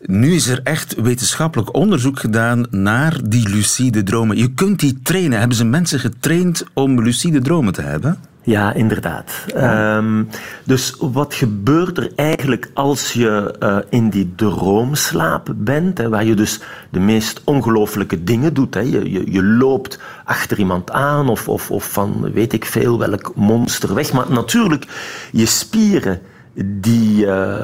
Nu 0.00 0.34
is 0.34 0.46
er 0.46 0.60
echt 0.64 0.94
wetenschappelijk 0.94 1.74
onderzoek 1.74 2.18
gedaan 2.18 2.66
naar 2.70 3.20
die 3.24 3.48
lucide 3.48 4.02
dromen. 4.02 4.36
Je 4.36 4.54
kunt 4.54 4.80
die 4.80 5.00
trainen. 5.02 5.38
Hebben 5.38 5.56
ze 5.56 5.64
mensen 5.64 6.00
getraind 6.00 6.64
om 6.72 7.02
lucide 7.02 7.40
dromen 7.40 7.72
te 7.72 7.82
hebben? 7.82 8.18
Ja, 8.44 8.72
inderdaad. 8.72 9.44
Um, 9.56 10.28
dus 10.64 10.96
wat 10.98 11.34
gebeurt 11.34 11.98
er 11.98 12.12
eigenlijk 12.16 12.70
als 12.74 13.12
je 13.12 13.54
uh, 13.60 13.78
in 13.88 14.10
die 14.10 14.32
droomslaap 14.36 15.52
bent, 15.56 15.98
hè, 15.98 16.08
waar 16.08 16.24
je 16.24 16.34
dus 16.34 16.60
de 16.90 17.00
meest 17.00 17.40
ongelooflijke 17.44 18.24
dingen 18.24 18.54
doet. 18.54 18.74
Hè. 18.74 18.80
Je, 18.80 19.10
je, 19.10 19.32
je 19.32 19.44
loopt 19.44 19.98
achter 20.24 20.58
iemand 20.58 20.90
aan 20.90 21.28
of, 21.28 21.48
of, 21.48 21.70
of 21.70 21.92
van 21.92 22.32
weet 22.32 22.52
ik 22.52 22.64
veel 22.64 22.98
welk 22.98 23.32
monster 23.34 23.94
weg. 23.94 24.12
Maar 24.12 24.32
natuurlijk, 24.32 24.86
je 25.32 25.46
spieren 25.46 26.20
die 26.64 27.26
uh, 27.26 27.56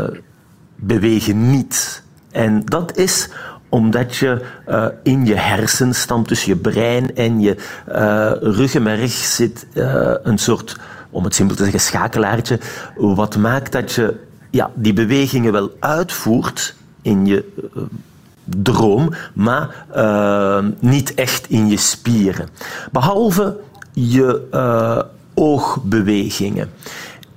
bewegen 0.76 1.50
niet. 1.50 2.02
En 2.30 2.62
dat 2.64 2.96
is 2.96 3.30
omdat 3.68 4.16
je 4.16 4.44
uh, 4.68 4.86
in 5.02 5.26
je 5.26 5.34
hersenstam, 5.34 6.26
tussen 6.26 6.48
je 6.48 6.56
brein 6.56 7.16
en 7.16 7.40
je 7.40 7.56
uh, 7.88 8.30
ruggenmerg 8.40 9.10
zit 9.10 9.66
uh, 9.72 10.12
een 10.22 10.38
soort, 10.38 10.76
om 11.10 11.24
het 11.24 11.34
simpel 11.34 11.56
te 11.56 11.62
zeggen, 11.62 11.80
schakelaartje, 11.80 12.58
wat 12.96 13.36
maakt 13.36 13.72
dat 13.72 13.92
je 13.92 14.16
ja, 14.50 14.70
die 14.74 14.92
bewegingen 14.92 15.52
wel 15.52 15.70
uitvoert 15.80 16.74
in 17.02 17.26
je 17.26 17.44
droom, 18.44 19.10
maar 19.34 19.84
niet 20.78 21.14
echt 21.14 21.48
in 21.48 21.68
je 21.68 21.76
spieren. 21.76 22.48
Behalve 22.92 23.56
je 23.92 24.48
oogbewegingen. 25.34 26.70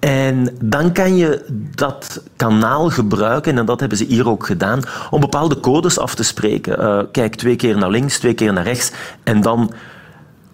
En 0.02 0.58
dan 0.64 0.92
kan 0.92 1.16
je 1.16 1.46
dat 1.76 2.24
kanaal 2.36 2.90
gebruiken, 2.90 3.58
en 3.58 3.66
dat 3.66 3.80
hebben 3.80 3.98
ze 3.98 4.06
hier 4.06 4.30
ook 4.30 4.46
gedaan, 4.46 4.82
om 5.10 5.20
bepaalde 5.20 5.60
codes 5.60 6.00
af 6.00 6.16
te 6.16 6.24
spreken. 6.24 6.80
Uh, 6.80 7.02
kijk 7.12 7.36
twee 7.36 7.56
keer 7.56 7.78
naar 7.78 7.90
links, 7.90 8.20
twee 8.20 8.34
keer 8.34 8.54
naar 8.54 8.64
rechts, 8.64 8.92
en 9.24 9.42
dan 9.42 9.74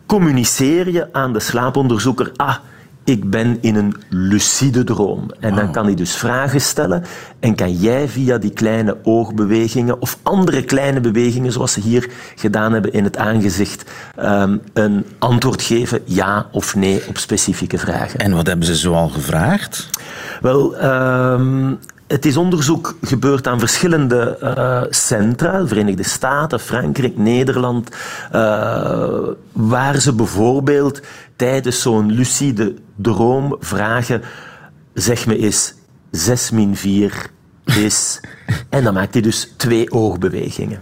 communiceer 0.05 0.91
je 0.91 1.13
aan 1.13 1.33
de 1.33 1.39
slaaponderzoeker. 1.39 2.31
Ah, 2.35 2.55
ik 3.07 3.29
ben 3.29 3.57
in 3.61 3.75
een 3.75 3.95
lucide 4.09 4.83
droom. 4.83 5.31
En 5.39 5.55
dan 5.55 5.71
kan 5.71 5.85
hij 5.85 5.95
dus 5.95 6.15
vragen 6.15 6.61
stellen 6.61 7.03
en 7.39 7.55
kan 7.55 7.73
jij 7.73 8.07
via 8.07 8.37
die 8.37 8.51
kleine 8.51 8.97
oogbewegingen 9.03 10.01
of 10.01 10.17
andere 10.23 10.63
kleine 10.63 10.99
bewegingen, 10.99 11.51
zoals 11.51 11.73
ze 11.73 11.79
hier 11.79 12.09
gedaan 12.35 12.73
hebben 12.73 12.93
in 12.93 13.03
het 13.03 13.17
aangezicht, 13.17 13.91
um, 14.19 14.61
een 14.73 15.05
antwoord 15.19 15.61
geven, 15.61 16.01
ja 16.05 16.47
of 16.51 16.75
nee, 16.75 17.07
op 17.07 17.17
specifieke 17.17 17.77
vragen. 17.77 18.19
En 18.19 18.31
wat 18.31 18.47
hebben 18.47 18.65
ze 18.65 18.75
zoal 18.75 19.09
gevraagd? 19.09 19.89
Wel, 20.41 20.85
um, 20.85 21.79
het 22.07 22.25
is 22.25 22.37
onderzoek 22.37 22.97
gebeurd 23.01 23.47
aan 23.47 23.59
verschillende 23.59 24.37
uh, 24.43 24.81
centra, 24.89 25.67
Verenigde 25.67 26.03
Staten, 26.03 26.59
Frankrijk, 26.59 27.17
Nederland, 27.17 27.89
uh, 28.35 29.27
waar 29.51 29.99
ze 29.99 30.13
bijvoorbeeld 30.13 31.01
tijdens 31.35 31.81
zo'n 31.81 32.11
lucide 32.11 32.75
droom 32.95 33.55
vragen, 33.59 34.21
zeg 34.93 35.25
me 35.25 35.37
eens 35.37 35.73
6 36.11 36.51
min 36.51 36.75
4 36.75 37.29
is... 37.65 38.19
en 38.69 38.83
dan 38.83 38.93
maakt 38.93 39.13
hij 39.13 39.21
dus 39.21 39.53
twee 39.57 39.91
oogbewegingen. 39.91 40.81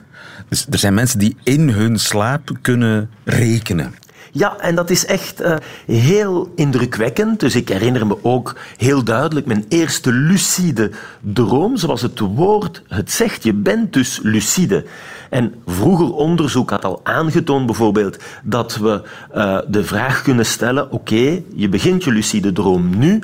Dus 0.50 0.68
er 0.70 0.78
zijn 0.78 0.94
mensen 0.94 1.20
die 1.20 1.38
in 1.44 1.70
hun 1.70 2.00
slaap 2.00 2.50
kunnen 2.62 3.10
rekenen. 3.24 3.94
Ja, 4.38 4.58
en 4.58 4.76
dat 4.76 4.90
is 4.90 5.06
echt 5.06 5.42
uh, 5.42 5.56
heel 5.86 6.52
indrukwekkend. 6.56 7.40
Dus 7.40 7.56
ik 7.56 7.70
herinner 7.70 8.08
me 8.08 8.18
ook 8.22 8.56
heel 8.78 9.04
duidelijk 9.04 9.46
mijn 9.46 9.66
eerste 9.68 10.12
lucide 10.12 10.92
droom, 11.22 11.78
zoals 11.78 12.02
het 12.02 12.20
woord 12.20 12.82
het 12.88 13.12
zegt. 13.12 13.44
Je 13.44 13.54
bent 13.54 13.94
dus 13.94 14.20
lucide. 14.24 14.86
En 15.30 15.56
vroeger 15.66 16.14
onderzoek 16.14 16.70
had 16.70 16.86
al 16.86 17.00
aangetoond 17.04 17.66
bijvoorbeeld 17.66 18.18
dat 18.44 18.78
we 18.78 19.02
uh, 19.36 19.60
de 19.68 19.84
vraag 19.84 20.22
kunnen 20.22 20.46
stellen, 20.46 20.92
oké, 20.92 21.42
je 21.54 21.70
begint 21.70 22.04
je 22.04 22.12
lucide 22.12 22.52
droom 22.52 22.98
nu, 22.98 23.22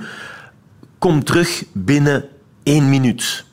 kom 0.97 1.23
terug 1.23 1.63
binnen 1.71 2.25
één 2.63 2.89
minuut. 2.89 3.45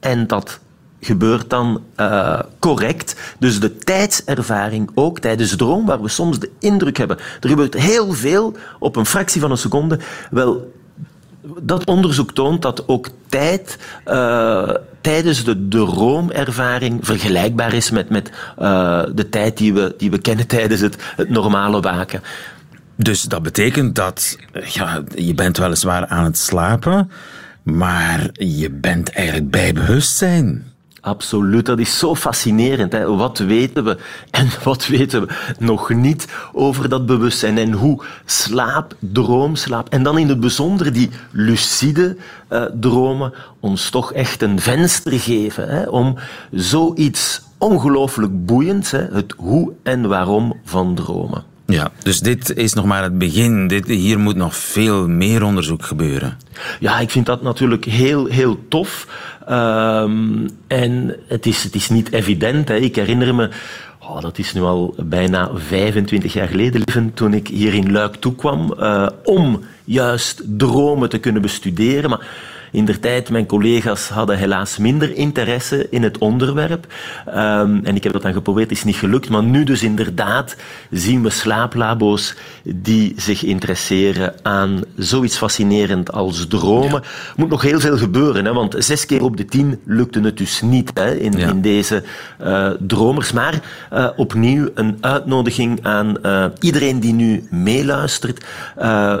En 0.00 0.26
dat 0.26 0.60
gebeurt 1.00 1.50
dan 1.50 1.82
uh, 1.96 2.40
correct. 2.58 3.16
Dus 3.38 3.60
de 3.60 3.76
tijdservaring 3.76 4.90
ook 4.94 5.18
tijdens 5.18 5.56
droom, 5.56 5.86
waar 5.86 6.02
we 6.02 6.08
soms 6.08 6.38
de 6.38 6.50
indruk 6.58 6.96
hebben, 6.96 7.18
er 7.40 7.48
gebeurt 7.48 7.74
heel 7.74 8.12
veel 8.12 8.56
op 8.78 8.96
een 8.96 9.06
fractie 9.06 9.40
van 9.40 9.50
een 9.50 9.58
seconde. 9.58 9.98
Wel, 10.30 10.72
dat 11.62 11.84
onderzoek 11.84 12.32
toont 12.32 12.62
dat 12.62 12.88
ook 12.88 13.08
tijd 13.28 13.78
uh, 14.06 14.70
tijdens 15.00 15.44
de 15.44 15.68
droomervaring 15.68 16.98
vergelijkbaar 17.06 17.72
is 17.72 17.90
met, 17.90 18.08
met 18.08 18.30
uh, 18.58 19.02
de 19.14 19.28
tijd 19.28 19.56
die 19.56 19.74
we, 19.74 19.94
die 19.98 20.10
we 20.10 20.18
kennen 20.18 20.46
tijdens 20.46 20.80
het, 20.80 20.96
het 21.16 21.28
normale 21.28 21.80
waken. 21.80 22.22
Dus 22.96 23.22
dat 23.22 23.42
betekent 23.42 23.94
dat 23.94 24.36
ja, 24.64 25.02
je 25.14 25.34
bent 25.34 25.56
weliswaar 25.56 26.06
aan 26.06 26.24
het 26.24 26.38
slapen, 26.38 27.10
maar 27.62 28.30
je 28.32 28.70
bent 28.70 29.10
eigenlijk 29.10 29.50
bij 29.50 29.72
bewustzijn. 29.72 30.72
Absoluut, 31.00 31.66
dat 31.66 31.78
is 31.78 31.98
zo 31.98 32.14
fascinerend. 32.14 32.92
Hè? 32.92 33.16
Wat 33.16 33.38
weten 33.38 33.84
we 33.84 33.98
en 34.30 34.48
wat 34.64 34.86
weten 34.86 35.20
we 35.20 35.34
nog 35.58 35.90
niet 35.90 36.28
over 36.52 36.88
dat 36.88 37.06
bewustzijn 37.06 37.58
en 37.58 37.72
hoe 37.72 38.04
slaap, 38.24 38.94
droomslaap 38.98 39.88
en 39.88 40.02
dan 40.02 40.18
in 40.18 40.28
het 40.28 40.40
bijzonder 40.40 40.92
die 40.92 41.10
lucide 41.30 42.16
uh, 42.50 42.64
dromen 42.80 43.32
ons 43.60 43.90
toch 43.90 44.12
echt 44.12 44.42
een 44.42 44.60
venster 44.60 45.20
geven 45.20 45.68
hè? 45.68 45.82
om 45.82 46.14
zoiets 46.52 47.42
ongelooflijk 47.58 48.46
boeiends, 48.46 48.90
hè? 48.90 49.06
het 49.12 49.34
hoe 49.36 49.72
en 49.82 50.08
waarom 50.08 50.60
van 50.64 50.94
dromen. 50.94 51.57
Ja, 51.72 51.90
dus 52.02 52.20
dit 52.20 52.56
is 52.56 52.72
nog 52.72 52.84
maar 52.84 53.02
het 53.02 53.18
begin. 53.18 53.68
Dit, 53.68 53.86
hier 53.86 54.18
moet 54.18 54.36
nog 54.36 54.56
veel 54.56 55.08
meer 55.08 55.42
onderzoek 55.42 55.84
gebeuren. 55.84 56.38
Ja, 56.80 56.98
ik 56.98 57.10
vind 57.10 57.26
dat 57.26 57.42
natuurlijk 57.42 57.84
heel, 57.84 58.26
heel 58.26 58.58
tof. 58.68 59.06
Um, 59.50 60.48
en 60.66 61.16
het 61.26 61.46
is, 61.46 61.62
het 61.62 61.74
is 61.74 61.88
niet 61.88 62.12
evident. 62.12 62.68
Hè. 62.68 62.76
Ik 62.76 62.96
herinner 62.96 63.34
me, 63.34 63.50
oh, 64.00 64.20
dat 64.20 64.38
is 64.38 64.52
nu 64.52 64.60
al 64.60 64.94
bijna 64.98 65.50
25 65.54 66.32
jaar 66.32 66.48
geleden, 66.48 67.14
toen 67.14 67.34
ik 67.34 67.48
hier 67.48 67.74
in 67.74 67.92
Luik 67.92 68.14
toekwam, 68.14 68.74
uh, 68.78 69.06
om 69.24 69.60
juist 69.84 70.42
dromen 70.46 71.08
te 71.08 71.18
kunnen 71.18 71.42
bestuderen. 71.42 72.10
Maar 72.10 72.26
in 72.72 72.84
der 72.84 73.00
tijd, 73.00 73.30
mijn 73.30 73.46
collega's 73.46 74.08
hadden 74.08 74.38
helaas 74.38 74.78
minder 74.78 75.14
interesse 75.14 75.86
in 75.90 76.02
het 76.02 76.18
onderwerp. 76.18 76.86
Um, 77.28 77.84
en 77.84 77.96
ik 77.96 78.02
heb 78.02 78.12
dat 78.12 78.22
dan 78.22 78.32
geprobeerd, 78.32 78.70
is 78.70 78.84
niet 78.84 78.96
gelukt. 78.96 79.28
Maar 79.28 79.42
nu 79.42 79.64
dus 79.64 79.82
inderdaad 79.82 80.56
zien 80.90 81.22
we 81.22 81.30
slaaplabo's 81.30 82.34
die 82.62 83.12
zich 83.16 83.44
interesseren 83.44 84.34
aan 84.42 84.80
zoiets 84.96 85.36
fascinerend 85.36 86.12
als 86.12 86.46
dromen. 86.46 87.02
Ja. 87.02 87.08
Moet 87.36 87.48
nog 87.48 87.62
heel 87.62 87.80
veel 87.80 87.98
gebeuren, 87.98 88.44
hè, 88.44 88.52
want 88.52 88.74
zes 88.78 89.06
keer 89.06 89.22
op 89.22 89.36
de 89.36 89.44
tien 89.44 89.80
lukte 89.84 90.20
het 90.20 90.36
dus 90.36 90.62
niet 90.62 90.90
hè, 90.94 91.14
in, 91.14 91.32
ja. 91.32 91.48
in 91.48 91.60
deze 91.60 92.02
uh, 92.42 92.70
dromers. 92.80 93.32
Maar 93.32 93.60
uh, 93.92 94.08
opnieuw 94.16 94.68
een 94.74 94.96
uitnodiging 95.00 95.78
aan 95.82 96.16
uh, 96.22 96.44
iedereen 96.60 97.00
die 97.00 97.12
nu 97.12 97.46
meeluistert. 97.50 98.44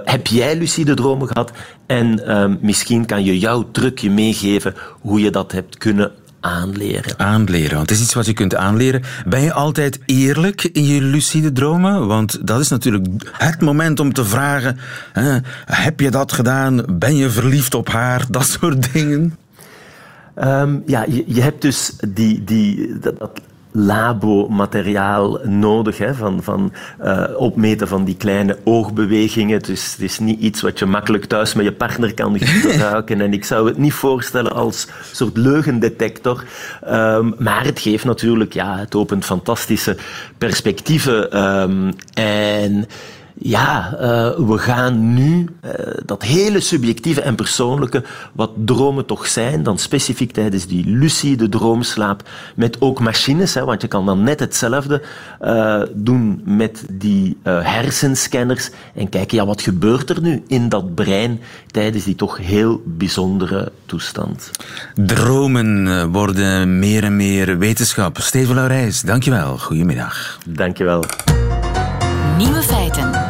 heb 0.04 0.26
jij 0.26 0.56
lucide 0.56 0.94
dromen 0.94 1.26
gehad? 1.28 1.52
En 1.86 2.20
uh, 2.26 2.44
misschien 2.60 3.06
kan 3.06 3.24
je 3.24 3.37
jouw 3.38 3.70
trucje 3.70 4.10
meegeven 4.10 4.74
hoe 5.00 5.20
je 5.20 5.30
dat 5.30 5.52
hebt 5.52 5.78
kunnen 5.78 6.12
aanleren. 6.40 7.18
Aanleren, 7.18 7.76
want 7.76 7.90
het 7.90 7.98
is 7.98 8.04
iets 8.04 8.14
wat 8.14 8.26
je 8.26 8.32
kunt 8.32 8.54
aanleren. 8.54 9.02
Ben 9.26 9.40
je 9.40 9.52
altijd 9.52 10.00
eerlijk 10.06 10.64
in 10.64 10.84
je 10.84 11.02
lucide 11.02 11.52
dromen? 11.52 12.06
Want 12.06 12.46
dat 12.46 12.60
is 12.60 12.68
natuurlijk 12.68 13.06
het 13.32 13.60
moment 13.60 14.00
om 14.00 14.12
te 14.12 14.24
vragen: 14.24 14.78
hè, 15.12 15.38
heb 15.64 16.00
je 16.00 16.10
dat 16.10 16.32
gedaan? 16.32 16.84
Ben 16.98 17.16
je 17.16 17.30
verliefd 17.30 17.74
op 17.74 17.88
haar? 17.88 18.24
Dat 18.30 18.46
soort 18.46 18.92
dingen. 18.92 19.38
Um, 20.44 20.82
ja, 20.86 21.04
je, 21.08 21.24
je, 21.26 21.40
hebt 21.40 21.62
dus 21.62 21.92
die, 22.08 22.44
die, 22.44 22.98
dat, 22.98 23.18
dat 23.18 23.40
labo-materiaal 23.70 25.38
nodig, 25.44 25.98
hè, 25.98 26.14
van, 26.14 26.42
van 26.42 26.72
uh, 27.04 27.24
opmeten 27.36 27.88
van 27.88 28.04
die 28.04 28.16
kleine 28.16 28.58
oogbewegingen. 28.64 29.62
Dus 29.62 29.92
het 29.92 30.00
is 30.00 30.18
niet 30.18 30.40
iets 30.40 30.60
wat 30.60 30.78
je 30.78 30.86
makkelijk 30.86 31.24
thuis 31.24 31.54
met 31.54 31.64
je 31.64 31.72
partner 31.72 32.14
kan 32.14 32.38
gebruiken. 32.40 33.20
en 33.20 33.32
ik 33.32 33.44
zou 33.44 33.66
het 33.68 33.78
niet 33.78 33.92
voorstellen 33.92 34.52
als 34.52 34.88
soort 35.12 35.36
leugendetector. 35.36 36.44
Um, 36.88 37.34
maar 37.38 37.64
het 37.64 37.80
geeft 37.80 38.04
natuurlijk, 38.04 38.52
ja, 38.52 38.78
het 38.78 38.94
opent 38.94 39.24
fantastische 39.24 39.96
perspectieven. 40.38 41.44
Um, 41.44 41.92
en 42.14 42.86
ja, 43.40 43.92
uh, 43.92 44.00
we 44.48 44.58
gaan 44.58 45.14
nu 45.14 45.48
uh, 45.64 45.70
dat 46.04 46.22
hele 46.22 46.60
subjectieve 46.60 47.20
en 47.20 47.34
persoonlijke, 47.34 48.04
wat 48.32 48.50
dromen 48.64 49.06
toch 49.06 49.26
zijn, 49.26 49.62
dan 49.62 49.78
specifiek 49.78 50.32
tijdens 50.32 50.66
die 50.66 50.86
lucide 50.86 51.48
droomslaap, 51.48 52.22
met 52.54 52.80
ook 52.80 53.00
machines, 53.00 53.54
hè, 53.54 53.64
want 53.64 53.82
je 53.82 53.88
kan 53.88 54.06
dan 54.06 54.22
net 54.22 54.40
hetzelfde 54.40 55.02
uh, 55.42 55.82
doen 55.94 56.42
met 56.44 56.84
die 56.90 57.36
hersenscanners 57.42 58.70
en 58.94 59.08
kijken, 59.08 59.36
ja, 59.36 59.46
wat 59.46 59.62
gebeurt 59.62 60.10
er 60.10 60.20
nu 60.20 60.42
in 60.46 60.68
dat 60.68 60.94
brein 60.94 61.40
tijdens 61.66 62.04
die 62.04 62.14
toch 62.14 62.36
heel 62.36 62.82
bijzondere 62.84 63.72
toestand. 63.86 64.50
Dromen 64.94 66.10
worden 66.12 66.78
meer 66.78 67.04
en 67.04 67.16
meer 67.16 67.58
wetenschap. 67.58 68.18
Steven 68.18 68.54
Laurijs, 68.54 69.00
dankjewel. 69.00 69.58
Goedemiddag. 69.58 70.38
Dankjewel. 70.44 71.04
Nieuwe 72.38 72.62
feiten. 72.62 73.27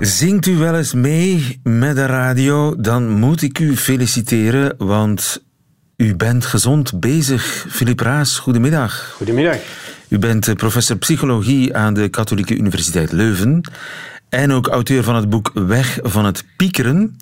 Zingt 0.00 0.46
u 0.46 0.56
wel 0.56 0.76
eens 0.76 0.94
mee 0.94 1.60
met 1.62 1.96
de 1.96 2.06
radio, 2.06 2.76
dan 2.78 3.08
moet 3.08 3.42
ik 3.42 3.58
u 3.58 3.76
feliciteren, 3.76 4.74
want 4.78 5.42
u 5.96 6.16
bent 6.16 6.46
gezond 6.46 7.00
bezig. 7.00 7.66
Filip 7.68 8.00
Raas, 8.00 8.38
goedemiddag. 8.38 9.12
Goedemiddag. 9.16 9.56
U 10.08 10.18
bent 10.18 10.48
eh, 10.48 10.54
professor 10.54 10.96
psychologie 10.96 11.76
aan 11.76 11.94
de 11.94 12.08
Katholieke 12.08 12.56
Universiteit 12.56 13.12
Leuven 13.12 13.60
en 14.28 14.52
ook 14.52 14.68
auteur 14.68 15.02
van 15.02 15.14
het 15.14 15.30
boek 15.30 15.50
Weg 15.54 15.98
van 16.02 16.24
het 16.24 16.44
Piekeren. 16.56 17.16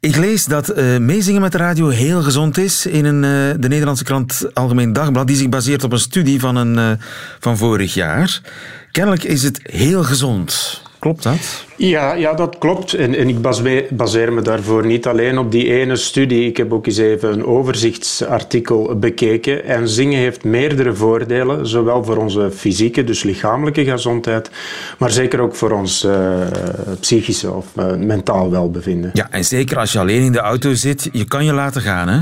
Ik 0.00 0.16
lees 0.16 0.44
dat 0.44 0.78
uh, 0.78 0.98
meezingen 0.98 1.40
met 1.40 1.52
de 1.52 1.58
radio 1.58 1.88
heel 1.88 2.22
gezond 2.22 2.58
is 2.58 2.86
in 2.86 3.04
een, 3.04 3.22
uh, 3.22 3.60
de 3.60 3.68
Nederlandse 3.68 4.04
krant 4.04 4.54
Algemeen 4.54 4.92
Dagblad, 4.92 5.26
die 5.26 5.36
zich 5.36 5.48
baseert 5.48 5.84
op 5.84 5.92
een 5.92 5.98
studie 5.98 6.40
van, 6.40 6.56
een, 6.56 6.76
uh, 6.76 6.90
van 7.40 7.56
vorig 7.56 7.94
jaar. 7.94 8.40
Kennelijk 8.90 9.24
is 9.24 9.42
het 9.42 9.60
heel 9.62 10.04
gezond. 10.04 10.82
Klopt 11.02 11.22
dat? 11.22 11.64
Ja, 11.76 12.14
ja 12.14 12.34
dat 12.34 12.58
klopt. 12.58 12.94
En, 12.94 13.14
en 13.14 13.28
ik 13.28 13.40
baseer 13.90 14.32
me 14.32 14.42
daarvoor 14.42 14.86
niet 14.86 15.06
alleen 15.06 15.38
op 15.38 15.50
die 15.50 15.72
ene 15.72 15.96
studie. 15.96 16.46
Ik 16.46 16.56
heb 16.56 16.72
ook 16.72 16.86
eens 16.86 16.98
even 16.98 17.32
een 17.32 17.44
overzichtsartikel 17.44 18.98
bekeken. 18.98 19.64
En 19.64 19.88
zingen 19.88 20.18
heeft 20.18 20.44
meerdere 20.44 20.94
voordelen, 20.94 21.66
zowel 21.66 22.04
voor 22.04 22.16
onze 22.16 22.50
fysieke, 22.50 23.04
dus 23.04 23.22
lichamelijke 23.22 23.84
gezondheid, 23.84 24.50
maar 24.98 25.10
zeker 25.10 25.40
ook 25.40 25.54
voor 25.54 25.70
ons 25.70 26.04
uh, 26.04 26.12
psychische 27.00 27.52
of 27.52 27.66
uh, 27.76 27.94
mentaal 27.94 28.50
welbevinden. 28.50 29.10
Ja, 29.12 29.28
en 29.30 29.44
zeker 29.44 29.78
als 29.78 29.92
je 29.92 29.98
alleen 29.98 30.22
in 30.22 30.32
de 30.32 30.40
auto 30.40 30.74
zit, 30.74 31.08
je 31.12 31.24
kan 31.24 31.44
je 31.44 31.52
laten 31.52 31.82
gaan, 31.82 32.08
hè? 32.08 32.20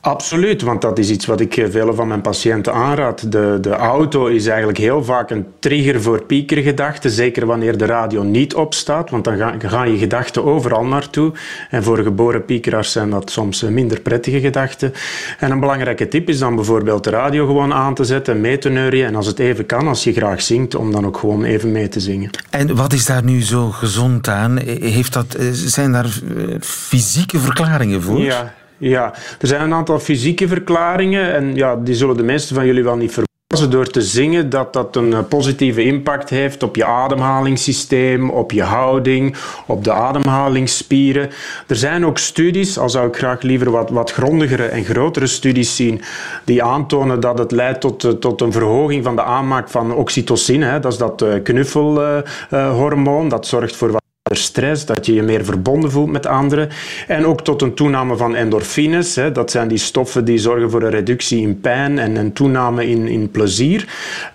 Absoluut, 0.00 0.62
want 0.62 0.82
dat 0.82 0.98
is 0.98 1.10
iets 1.10 1.26
wat 1.26 1.40
ik 1.40 1.66
vele 1.70 1.94
van 1.94 2.08
mijn 2.08 2.20
patiënten 2.20 2.74
aanraad. 2.74 3.32
De, 3.32 3.58
de 3.60 3.70
auto 3.70 4.26
is 4.26 4.46
eigenlijk 4.46 4.78
heel 4.78 5.04
vaak 5.04 5.30
een 5.30 5.46
trigger 5.58 6.02
voor 6.02 6.22
piekergedachten, 6.22 7.10
zeker 7.10 7.46
wanneer 7.46 7.78
de 7.78 7.84
radio 7.86 8.22
niet 8.22 8.54
opstaat, 8.54 9.10
want 9.10 9.24
dan 9.24 9.36
gaan, 9.36 9.60
gaan 9.60 9.92
je 9.92 9.98
gedachten 9.98 10.44
overal 10.44 10.84
naartoe. 10.84 11.32
En 11.70 11.82
voor 11.82 11.98
geboren 11.98 12.44
piekeraars 12.44 12.92
zijn 12.92 13.10
dat 13.10 13.30
soms 13.30 13.62
minder 13.62 14.00
prettige 14.00 14.40
gedachten. 14.40 14.92
En 15.38 15.50
een 15.50 15.60
belangrijke 15.60 16.08
tip 16.08 16.28
is 16.28 16.38
dan 16.38 16.54
bijvoorbeeld 16.54 17.04
de 17.04 17.10
radio 17.10 17.46
gewoon 17.46 17.72
aan 17.72 17.94
te 17.94 18.04
zetten, 18.04 18.40
mee 18.40 18.58
te 18.58 18.68
neurien 18.68 19.04
en 19.04 19.14
als 19.14 19.26
het 19.26 19.38
even 19.38 19.66
kan, 19.66 19.88
als 19.88 20.04
je 20.04 20.12
graag 20.12 20.42
zingt, 20.42 20.74
om 20.74 20.92
dan 20.92 21.06
ook 21.06 21.18
gewoon 21.18 21.44
even 21.44 21.72
mee 21.72 21.88
te 21.88 22.00
zingen. 22.00 22.30
En 22.50 22.76
wat 22.76 22.92
is 22.92 23.06
daar 23.06 23.24
nu 23.24 23.42
zo 23.42 23.70
gezond 23.70 24.28
aan? 24.28 24.58
Heeft 24.66 25.12
dat, 25.12 25.36
zijn 25.52 25.92
daar 25.92 26.04
eh, 26.04 26.54
fysieke 26.60 27.38
verklaringen 27.38 28.02
voor? 28.02 28.18
Ja, 28.18 28.54
ja, 28.78 29.14
er 29.40 29.46
zijn 29.46 29.60
een 29.60 29.74
aantal 29.74 29.98
fysieke 29.98 30.48
verklaringen 30.48 31.34
en 31.34 31.54
ja, 31.54 31.76
die 31.76 31.94
zullen 31.94 32.16
de 32.16 32.22
meesten 32.22 32.54
van 32.54 32.66
jullie 32.66 32.84
wel 32.84 32.96
niet 32.96 33.12
verbazen 33.12 33.70
door 33.70 33.86
te 33.86 34.02
zingen 34.02 34.50
dat 34.50 34.72
dat 34.72 34.96
een 34.96 35.12
eh, 35.12 35.18
positieve 35.28 35.84
impact 35.84 36.30
heeft 36.30 36.62
op 36.62 36.76
je 36.76 36.84
ademhalingssysteem, 36.84 38.30
op 38.30 38.52
je 38.52 38.62
houding, 38.62 39.36
op 39.66 39.84
de 39.84 39.92
ademhalingsspieren. 39.92 41.30
Er 41.66 41.76
zijn 41.76 42.06
ook 42.06 42.18
studies, 42.18 42.78
al 42.78 42.90
zou 42.90 43.08
ik 43.08 43.16
graag 43.16 43.42
liever 43.42 43.70
wat, 43.70 43.90
wat 43.90 44.12
grondigere 44.12 44.64
en 44.64 44.84
grotere 44.84 45.26
studies 45.26 45.76
zien, 45.76 46.02
die 46.44 46.62
aantonen 46.62 47.20
dat 47.20 47.38
het 47.38 47.52
leidt 47.52 47.80
tot, 47.80 48.04
eh, 48.04 48.10
tot 48.10 48.40
een 48.40 48.52
verhoging 48.52 49.04
van 49.04 49.16
de 49.16 49.22
aanmaak 49.22 49.68
van 49.68 49.94
oxytocine. 49.94 50.66
Hè. 50.66 50.80
Dat 50.80 50.92
is 50.92 50.98
dat 50.98 51.22
eh, 51.22 51.42
knuffelhormoon, 51.42 53.28
dat 53.28 53.46
zorgt 53.46 53.76
voor 53.76 53.90
wat 53.92 54.06
stress, 54.36 54.86
dat 54.86 55.06
je 55.06 55.14
je 55.14 55.22
meer 55.22 55.44
verbonden 55.44 55.90
voelt 55.90 56.10
met 56.10 56.26
anderen. 56.26 56.68
En 57.06 57.26
ook 57.26 57.44
tot 57.44 57.62
een 57.62 57.74
toename 57.74 58.16
van 58.16 58.34
endorfines. 58.34 59.14
Hè. 59.14 59.32
Dat 59.32 59.50
zijn 59.50 59.68
die 59.68 59.78
stoffen 59.78 60.24
die 60.24 60.38
zorgen 60.38 60.70
voor 60.70 60.82
een 60.82 60.90
reductie 60.90 61.40
in 61.40 61.60
pijn 61.60 61.98
en 61.98 62.16
een 62.16 62.32
toename 62.32 62.88
in, 62.88 63.08
in 63.08 63.30
plezier. 63.30 63.86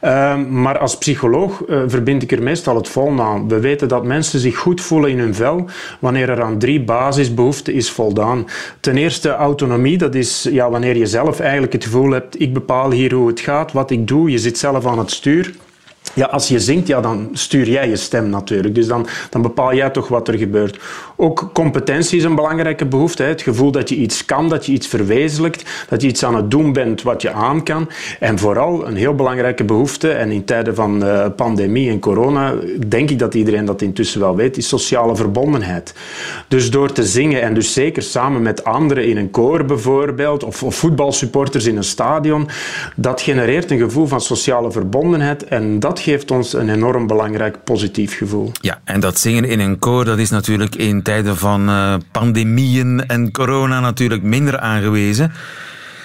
Uh, 0.04 0.36
maar 0.50 0.78
als 0.78 0.98
psycholoog 0.98 1.64
uh, 1.68 1.82
verbind 1.88 2.24
ik 2.24 2.32
er 2.32 2.44
meestal 2.44 2.76
het 2.76 2.90
volgende 2.90 3.22
aan. 3.22 3.48
We 3.48 3.60
weten 3.60 3.88
dat 3.88 4.06
mensen 4.06 4.40
zich 4.40 4.58
goed 4.58 4.82
voelen 4.82 5.10
in 5.10 5.20
hun 5.20 5.36
vel 5.36 5.66
wanneer 6.00 6.30
er 6.30 6.42
aan 6.42 6.60
drie 6.60 6.82
basisbehoeften 6.82 7.74
is 7.74 7.92
voldaan. 7.92 8.48
Ten 8.80 8.98
eerste 8.98 9.30
autonomie, 9.30 9.98
dat 9.98 10.16
is 10.16 10.48
ja, 10.52 10.70
wanneer 10.70 10.98
je 10.98 11.06
zelf 11.06 11.40
eigenlijk 11.40 11.74
het 11.74 11.84
gevoel 11.84 12.12
hebt, 12.12 12.42
ik 12.42 12.54
bepaal 12.54 12.92
hier 12.92 13.14
hoe 13.14 13.28
het 13.28 13.40
gaat, 13.40 13.72
wat 13.72 13.92
ik 13.92 14.08
doe, 14.08 14.32
je 14.32 14.38
zit 14.38 14.58
zelf 14.58 14.86
aan 14.86 15.00
het 15.00 15.12
stuur. 15.12 15.54
Ja, 16.14 16.26
als 16.26 16.48
je 16.48 16.60
zingt, 16.60 16.88
ja, 16.88 17.02
dan 17.02 17.30
stuur 17.34 17.70
jij 17.70 17.90
je 17.90 17.96
stem 17.96 18.30
natuurlijk. 18.30 18.76
Dus 18.76 18.88
dan, 18.88 19.08
dan 19.30 19.42
bepaal 19.42 19.74
jij 19.74 19.90
toch 19.90 20.08
wat 20.08 20.28
er 20.28 20.38
gebeurt. 20.38 20.80
Ook 21.16 21.50
competentie 21.54 22.18
is 22.18 22.24
een 22.24 22.36
belangrijke 22.36 22.86
behoefte. 22.86 23.24
Hè. 23.24 23.30
Het 23.30 23.42
gevoel 23.42 23.72
dat 23.72 23.90
je 23.90 23.96
iets 23.96 24.26
kan, 24.26 24.50
dat 24.50 24.66
je 24.66 24.72
iets 24.72 24.88
verwezenlijkt, 24.88 25.70
dat 25.90 26.02
je 26.02 26.08
iets 26.08 26.24
aan 26.26 26.36
het 26.36 26.52
doen 26.52 26.74
bent 26.74 27.02
wat 27.02 27.22
je 27.22 27.32
aan 27.32 27.64
kan. 27.64 27.90
En 28.20 28.40
vooral 28.40 28.88
een 28.88 28.96
heel 28.96 29.16
belangrijke 29.16 29.64
behoefte, 29.64 30.12
en 30.12 30.32
in 30.32 30.46
tijden 30.46 30.76
van 30.76 31.04
uh, 31.04 31.26
pandemie 31.36 31.90
en 31.90 32.00
corona, 32.00 32.54
denk 32.88 33.10
ik 33.10 33.20
dat 33.20 33.34
iedereen 33.34 33.66
dat 33.66 33.82
intussen 33.82 34.20
wel 34.20 34.36
weet, 34.36 34.58
is 34.58 34.68
sociale 34.68 35.16
verbondenheid. 35.16 35.94
Dus 36.48 36.72
door 36.72 36.92
te 36.92 37.04
zingen, 37.04 37.42
en 37.42 37.54
dus 37.54 37.74
zeker 37.74 38.02
samen 38.02 38.42
met 38.42 38.64
anderen 38.64 39.08
in 39.08 39.18
een 39.18 39.32
koor 39.32 39.66
bijvoorbeeld, 39.66 40.44
of, 40.44 40.64
of 40.64 40.76
voetbalsupporters 40.76 41.66
in 41.66 41.78
een 41.78 41.84
stadion, 41.84 42.48
dat 42.96 43.22
genereert 43.22 43.72
een 43.72 43.80
gevoel 43.80 44.06
van 44.06 44.22
sociale 44.22 44.72
verbondenheid. 44.72 45.44
En 45.44 45.80
dat 45.80 45.93
geeft 46.00 46.32
ons 46.32 46.54
een 46.54 46.70
enorm 46.70 47.08
belangrijk 47.08 47.64
positief 47.64 48.18
gevoel. 48.18 48.52
Ja, 48.62 48.80
en 48.84 49.00
dat 49.00 49.20
zingen 49.20 49.46
in 49.46 49.60
een 49.60 49.80
koor, 49.80 50.06
dat 50.06 50.18
is 50.18 50.30
natuurlijk 50.30 50.76
in 50.76 51.02
tijden 51.02 51.38
van 51.38 51.70
uh, 51.70 51.96
pandemieën 52.12 53.06
en 53.08 53.32
corona 53.32 53.80
natuurlijk 53.80 54.24
minder 54.24 54.60
aangewezen. 54.60 55.32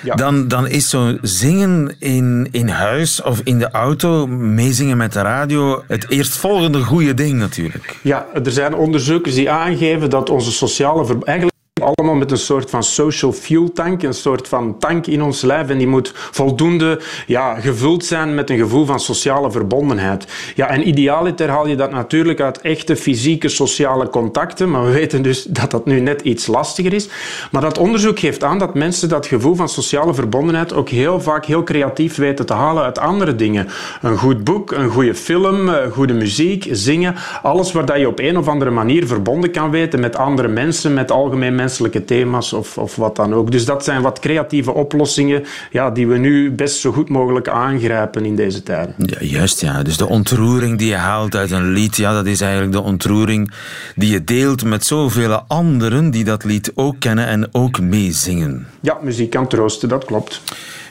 Ja. 0.03 0.15
Dan, 0.15 0.49
dan 0.49 0.69
is 0.69 0.89
zo 0.89 1.17
zingen 1.23 1.97
in, 1.99 2.49
in 2.51 2.69
huis 2.69 3.23
of 3.23 3.41
in 3.45 3.59
de 3.59 3.71
auto, 3.71 4.27
meezingen 4.27 4.97
met 4.97 5.13
de 5.13 5.21
radio, 5.21 5.85
het 5.87 6.11
eerstvolgende 6.11 6.83
goede 6.83 7.15
ding 7.15 7.39
natuurlijk. 7.39 7.97
Ja, 8.03 8.27
er 8.45 8.53
zijn 8.53 8.75
onderzoekers 8.75 9.35
die 9.35 9.51
aangeven 9.51 10.11
dat 10.11 10.31
onze 10.31 10.53
sociale... 10.53 11.19
Eigenlijk 11.25 11.57
allemaal 11.81 12.15
met 12.15 12.31
een 12.31 12.39
soort 12.39 12.71
van 12.71 12.83
social 12.83 13.33
fuel 13.33 13.73
tank, 13.73 14.03
een 14.03 14.15
soort 14.15 14.49
van 14.49 14.79
tank 14.79 15.07
in 15.07 15.23
ons 15.23 15.43
lijf. 15.43 15.69
En 15.69 15.79
die 15.79 15.87
moet 15.87 16.13
voldoende 16.15 17.01
ja, 17.27 17.61
gevuld 17.61 18.05
zijn 18.05 18.35
met 18.35 18.51
een 18.51 18.59
gevoel 18.59 18.85
van 18.85 19.01
sociale 19.01 19.51
verbondenheid. 19.51 20.27
Ja, 20.55 20.69
en 20.69 20.89
idealiter 20.89 21.49
haal 21.49 21.67
je 21.67 21.77
dat 21.77 21.91
natuurlijk 21.91 22.41
uit 22.41 22.61
echte 22.61 22.97
fysieke 22.97 23.49
sociale 23.49 24.09
contacten. 24.09 24.71
Maar 24.71 24.85
we 24.85 24.91
weten 24.91 25.23
dus 25.23 25.43
dat 25.43 25.71
dat 25.71 25.87
nu 25.87 26.01
net 26.01 26.21
iets 26.21 26.47
lastiger 26.47 26.93
is. 26.93 27.09
Maar 27.51 27.63
dat 27.63 27.79
onderzoek 27.79 28.19
geeft 28.19 28.45
aan 28.45 28.59
dat 28.59 28.75
mensen 28.75 29.09
dat 29.09 29.27
gevoel 29.27 29.55
van 29.55 29.69
sociale 29.69 30.15
verbondenheid 30.15 30.73
ook 30.73 30.89
heel 30.89 31.21
vaak 31.21 31.45
heel 31.45 31.63
creatief 31.63 32.17
weten 32.17 32.47
te 32.47 32.53
halen 32.53 32.83
uit 32.83 32.99
andere 32.99 33.35
dingen. 33.35 33.69
Een 34.03 34.17
goed 34.17 34.45
boek, 34.45 34.71
een 34.71 34.89
goede 34.89 35.15
film, 35.15 35.69
eh, 35.69 35.93
goede 35.93 36.15
muziek, 36.15 36.69
zingen. 36.71 37.15
Alles 37.43 37.73
waar 37.73 37.99
je 37.99 38.09
op 38.09 38.19
een 38.19 38.39
of 38.39 38.49
andere 38.49 38.71
manier 38.71 39.07
verbonden 39.07 39.51
kan 39.51 39.71
weten 39.71 40.01
met 40.01 40.17
andere 40.17 40.49
mensen, 40.49 40.95
met 40.95 41.11
algemeen 41.11 41.55
mensen 41.55 41.68
menselijke 41.69 42.05
thema's 42.05 42.53
of, 42.53 42.79
of 42.79 42.97
wat 42.97 43.17
dan 43.17 43.35
ook. 43.35 43.51
Dus 43.51 43.65
dat 43.65 43.85
zijn 43.85 44.03
wat 44.03 44.19
creatieve 44.19 44.73
oplossingen 44.73 45.45
ja, 45.71 45.91
die 45.91 46.07
we 46.07 46.19
nu 46.19 46.51
best 46.51 46.81
zo 46.81 46.93
goed 46.93 47.09
mogelijk 47.09 47.49
aangrijpen 47.49 48.25
in 48.25 48.37
deze 48.37 48.63
tijden. 48.63 48.95
Ja, 48.99 49.17
juist, 49.21 49.61
ja. 49.61 49.83
Dus 49.83 49.97
de 49.97 50.07
ontroering 50.07 50.79
die 50.79 50.89
je 50.89 50.97
haalt 50.97 51.37
uit 51.37 51.51
een 51.51 51.73
lied, 51.73 51.97
ja, 51.97 52.13
dat 52.13 52.27
is 52.27 52.41
eigenlijk 52.41 52.73
de 52.73 52.81
ontroering 52.81 53.51
die 53.95 54.13
je 54.13 54.25
deelt 54.25 54.65
met 54.65 54.87
zoveel 54.87 55.35
anderen 55.49 56.11
die 56.11 56.25
dat 56.25 56.45
lied 56.45 56.73
ook 56.75 56.97
kennen 56.99 57.27
en 57.27 57.49
ook 57.53 57.81
meezingen. 57.81 58.67
Ja, 58.81 58.99
muziek 59.03 59.31
kan 59.31 59.49
troosten, 59.49 59.89
dat 59.89 60.05
klopt. 60.05 60.41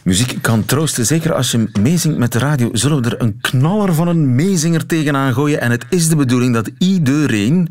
Muziek 0.04 0.38
kan 0.42 0.66
troosten, 0.66 1.06
zeker 1.06 1.34
als 1.34 1.52
je 1.52 1.70
meezingt 1.80 2.18
met 2.18 2.32
de 2.32 2.40
radio. 2.40 2.70
Zullen 2.74 3.02
we 3.02 3.10
er 3.10 3.22
een 3.22 3.38
knaller 3.42 3.94
van 3.94 4.08
een 4.08 4.36
meezinger 4.36 4.86
tegenaan 4.86 5.34
gooien? 5.34 5.62
En 5.62 5.72
het 5.72 5.86
is 5.90 6.10
de 6.10 6.16
bedoeling 6.16 6.54
dat 6.54 6.70
iedereen, 6.78 7.70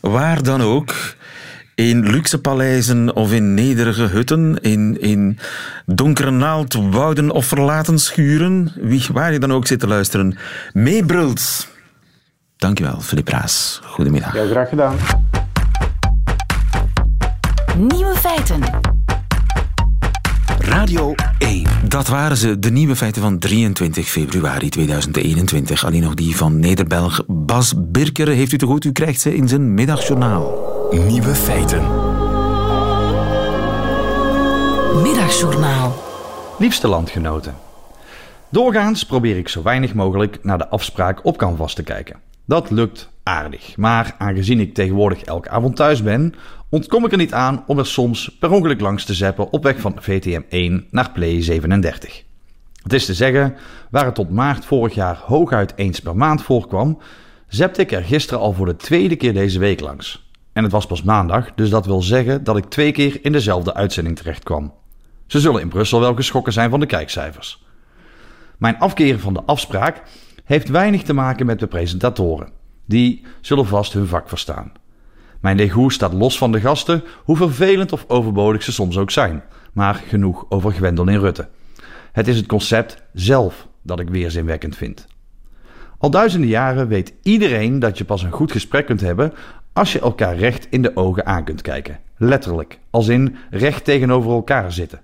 waar 0.00 0.42
dan 0.42 0.62
ook, 0.62 0.94
in 1.78 2.10
luxe 2.10 2.38
paleizen 2.38 3.14
of 3.14 3.32
in 3.32 3.54
nederige 3.54 4.02
hutten, 4.02 4.58
in, 4.60 5.00
in 5.00 5.38
donkere 5.86 6.30
naaldwouden 6.30 7.30
of 7.30 7.46
verlaten 7.46 7.98
schuren, 7.98 8.72
wie, 8.80 9.06
waar 9.12 9.32
je 9.32 9.38
dan 9.38 9.52
ook 9.52 9.66
zit 9.66 9.80
te 9.80 9.86
luisteren, 9.86 10.36
meebrult. 10.72 11.68
Dankjewel, 12.56 13.00
Filip 13.00 13.28
Raas. 13.28 13.80
Goedemiddag. 13.84 14.32
Heel 14.32 14.48
graag 14.48 14.68
gedaan. 14.68 14.96
Nieuwe 17.76 18.14
feiten. 18.14 18.60
Radio 20.58 21.14
1. 21.38 21.66
Dat 21.88 22.08
waren 22.08 22.36
ze, 22.36 22.58
de 22.58 22.70
nieuwe 22.70 22.96
feiten 22.96 23.22
van 23.22 23.38
23 23.38 24.08
februari 24.08 24.68
2021. 24.68 25.84
Alleen 25.84 26.02
nog 26.02 26.14
die 26.14 26.36
van 26.36 26.60
Nederbelg 26.60 27.24
Bas 27.26 27.74
Birker. 27.76 28.28
Heeft 28.28 28.52
u 28.52 28.58
te 28.58 28.66
goed? 28.66 28.84
U 28.84 28.92
krijgt 28.92 29.20
ze 29.20 29.34
in 29.34 29.48
zijn 29.48 29.74
middagjournaal. 29.74 30.77
Nieuwe 30.90 31.34
feiten. 31.34 31.82
Middagjournaal. 35.02 35.94
Liefste 36.58 36.88
landgenoten. 36.88 37.54
Doorgaans 38.48 39.04
probeer 39.04 39.36
ik 39.36 39.48
zo 39.48 39.62
weinig 39.62 39.94
mogelijk 39.94 40.38
naar 40.42 40.58
de 40.58 40.68
afspraak 40.68 41.24
op 41.24 41.36
Canvas 41.36 41.74
te 41.74 41.82
kijken. 41.82 42.16
Dat 42.44 42.70
lukt 42.70 43.10
aardig, 43.22 43.76
maar 43.76 44.14
aangezien 44.18 44.60
ik 44.60 44.74
tegenwoordig 44.74 45.22
elke 45.22 45.48
avond 45.48 45.76
thuis 45.76 46.02
ben, 46.02 46.34
ontkom 46.68 47.04
ik 47.04 47.12
er 47.12 47.18
niet 47.18 47.32
aan 47.32 47.64
om 47.66 47.78
er 47.78 47.86
soms 47.86 48.36
per 48.38 48.50
ongeluk 48.50 48.80
langs 48.80 49.04
te 49.04 49.14
zeppen 49.14 49.52
op 49.52 49.62
weg 49.62 49.80
van 49.80 49.96
VTM 49.98 50.42
1 50.48 50.86
naar 50.90 51.10
Play 51.10 51.42
37. 51.42 52.24
Het 52.82 52.92
is 52.92 53.04
te 53.04 53.14
zeggen, 53.14 53.56
waar 53.90 54.04
het 54.04 54.14
tot 54.14 54.30
maart 54.30 54.64
vorig 54.64 54.94
jaar 54.94 55.22
hooguit 55.24 55.72
eens 55.76 56.00
per 56.00 56.16
maand 56.16 56.42
voorkwam, 56.42 56.98
zepte 57.48 57.80
ik 57.80 57.92
er 57.92 58.04
gisteren 58.04 58.40
al 58.40 58.52
voor 58.52 58.66
de 58.66 58.76
tweede 58.76 59.16
keer 59.16 59.32
deze 59.32 59.58
week 59.58 59.80
langs. 59.80 60.26
En 60.58 60.64
het 60.64 60.72
was 60.72 60.86
pas 60.86 61.02
maandag, 61.02 61.54
dus 61.54 61.70
dat 61.70 61.86
wil 61.86 62.02
zeggen 62.02 62.44
dat 62.44 62.56
ik 62.56 62.64
twee 62.64 62.92
keer 62.92 63.24
in 63.24 63.32
dezelfde 63.32 63.74
uitzending 63.74 64.16
terecht 64.16 64.42
kwam. 64.42 64.72
Ze 65.26 65.40
zullen 65.40 65.60
in 65.60 65.68
Brussel 65.68 66.00
wel 66.00 66.14
geschrokken 66.14 66.52
zijn 66.52 66.70
van 66.70 66.80
de 66.80 66.86
kijkcijfers. 66.86 67.64
Mijn 68.56 68.78
afkeren 68.78 69.20
van 69.20 69.34
de 69.34 69.42
afspraak 69.46 70.02
heeft 70.44 70.68
weinig 70.68 71.02
te 71.02 71.12
maken 71.12 71.46
met 71.46 71.58
de 71.58 71.66
presentatoren. 71.66 72.52
Die 72.86 73.24
zullen 73.40 73.66
vast 73.66 73.92
hun 73.92 74.06
vak 74.06 74.28
verstaan. 74.28 74.72
Mijn 75.40 75.56
degoe 75.56 75.92
staat 75.92 76.12
los 76.12 76.38
van 76.38 76.52
de 76.52 76.60
gasten, 76.60 77.04
hoe 77.24 77.36
vervelend 77.36 77.92
of 77.92 78.04
overbodig 78.08 78.62
ze 78.62 78.72
soms 78.72 78.98
ook 78.98 79.10
zijn. 79.10 79.42
Maar 79.72 79.94
genoeg 79.94 80.46
over 80.48 80.72
Gwendolyn 80.72 81.20
Rutte. 81.20 81.48
Het 82.12 82.28
is 82.28 82.36
het 82.36 82.46
concept 82.46 83.02
zelf 83.12 83.68
dat 83.82 84.00
ik 84.00 84.08
weerzinwekkend 84.08 84.76
vind. 84.76 85.06
Al 85.98 86.10
duizenden 86.10 86.48
jaren 86.48 86.88
weet 86.88 87.14
iedereen 87.22 87.78
dat 87.78 87.98
je 87.98 88.04
pas 88.04 88.22
een 88.22 88.30
goed 88.30 88.52
gesprek 88.52 88.86
kunt 88.86 89.00
hebben 89.00 89.32
als 89.78 89.92
je 89.92 90.00
elkaar 90.00 90.36
recht 90.36 90.66
in 90.70 90.82
de 90.82 90.96
ogen 90.96 91.26
aan 91.26 91.44
kunt 91.44 91.62
kijken. 91.62 91.98
Letterlijk, 92.16 92.78
als 92.90 93.08
in 93.08 93.36
recht 93.50 93.84
tegenover 93.84 94.30
elkaar 94.30 94.72
zitten. 94.72 95.00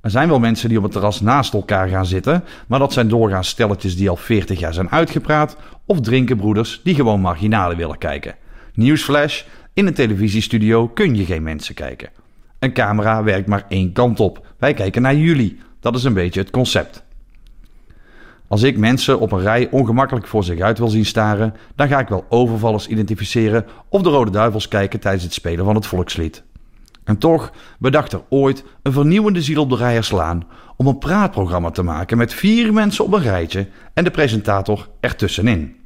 Er 0.00 0.10
zijn 0.10 0.28
wel 0.28 0.38
mensen 0.38 0.68
die 0.68 0.78
op 0.78 0.84
het 0.84 0.92
terras 0.92 1.20
naast 1.20 1.54
elkaar 1.54 1.88
gaan 1.88 2.06
zitten, 2.06 2.44
maar 2.66 2.78
dat 2.78 2.92
zijn 2.92 3.08
doorgaans 3.08 3.48
stelletjes 3.48 3.96
die 3.96 4.08
al 4.08 4.16
40 4.16 4.58
jaar 4.58 4.74
zijn 4.74 4.90
uitgepraat, 4.90 5.56
of 5.86 6.00
drinkenbroeders 6.00 6.80
die 6.84 6.94
gewoon 6.94 7.20
marginalen 7.20 7.76
willen 7.76 7.98
kijken. 7.98 8.34
Nieuwsflash: 8.74 9.42
in 9.72 9.86
een 9.86 9.94
televisiestudio 9.94 10.88
kun 10.88 11.16
je 11.16 11.24
geen 11.24 11.42
mensen 11.42 11.74
kijken. 11.74 12.08
Een 12.58 12.72
camera 12.72 13.22
werkt 13.22 13.48
maar 13.48 13.64
één 13.68 13.92
kant 13.92 14.20
op. 14.20 14.46
Wij 14.58 14.74
kijken 14.74 15.02
naar 15.02 15.16
jullie. 15.16 15.58
Dat 15.80 15.96
is 15.96 16.04
een 16.04 16.14
beetje 16.14 16.40
het 16.40 16.50
concept. 16.50 17.02
Als 18.50 18.62
ik 18.62 18.78
mensen 18.78 19.20
op 19.20 19.32
een 19.32 19.40
rij 19.40 19.68
ongemakkelijk 19.70 20.26
voor 20.26 20.44
zich 20.44 20.60
uit 20.60 20.78
wil 20.78 20.88
zien 20.88 21.06
staren, 21.06 21.54
dan 21.74 21.88
ga 21.88 21.98
ik 21.98 22.08
wel 22.08 22.24
overvallers 22.28 22.86
identificeren 22.86 23.66
of 23.88 24.02
de 24.02 24.08
Rode 24.08 24.30
Duivels 24.30 24.68
kijken 24.68 25.00
tijdens 25.00 25.24
het 25.24 25.32
spelen 25.32 25.64
van 25.64 25.74
het 25.74 25.86
volkslied. 25.86 26.42
En 27.04 27.18
toch 27.18 27.52
bedacht 27.78 28.12
er 28.12 28.22
ooit 28.28 28.64
een 28.82 28.92
vernieuwende 28.92 29.42
ziel 29.42 29.60
op 29.62 29.68
de 29.70 29.76
rijer 29.76 30.04
slaan 30.04 30.44
om 30.76 30.86
een 30.86 30.98
praatprogramma 30.98 31.70
te 31.70 31.82
maken 31.82 32.16
met 32.16 32.34
vier 32.34 32.72
mensen 32.72 33.04
op 33.04 33.12
een 33.12 33.22
rijtje 33.22 33.68
en 33.94 34.04
de 34.04 34.10
presentator 34.10 34.88
ertussenin. 35.00 35.76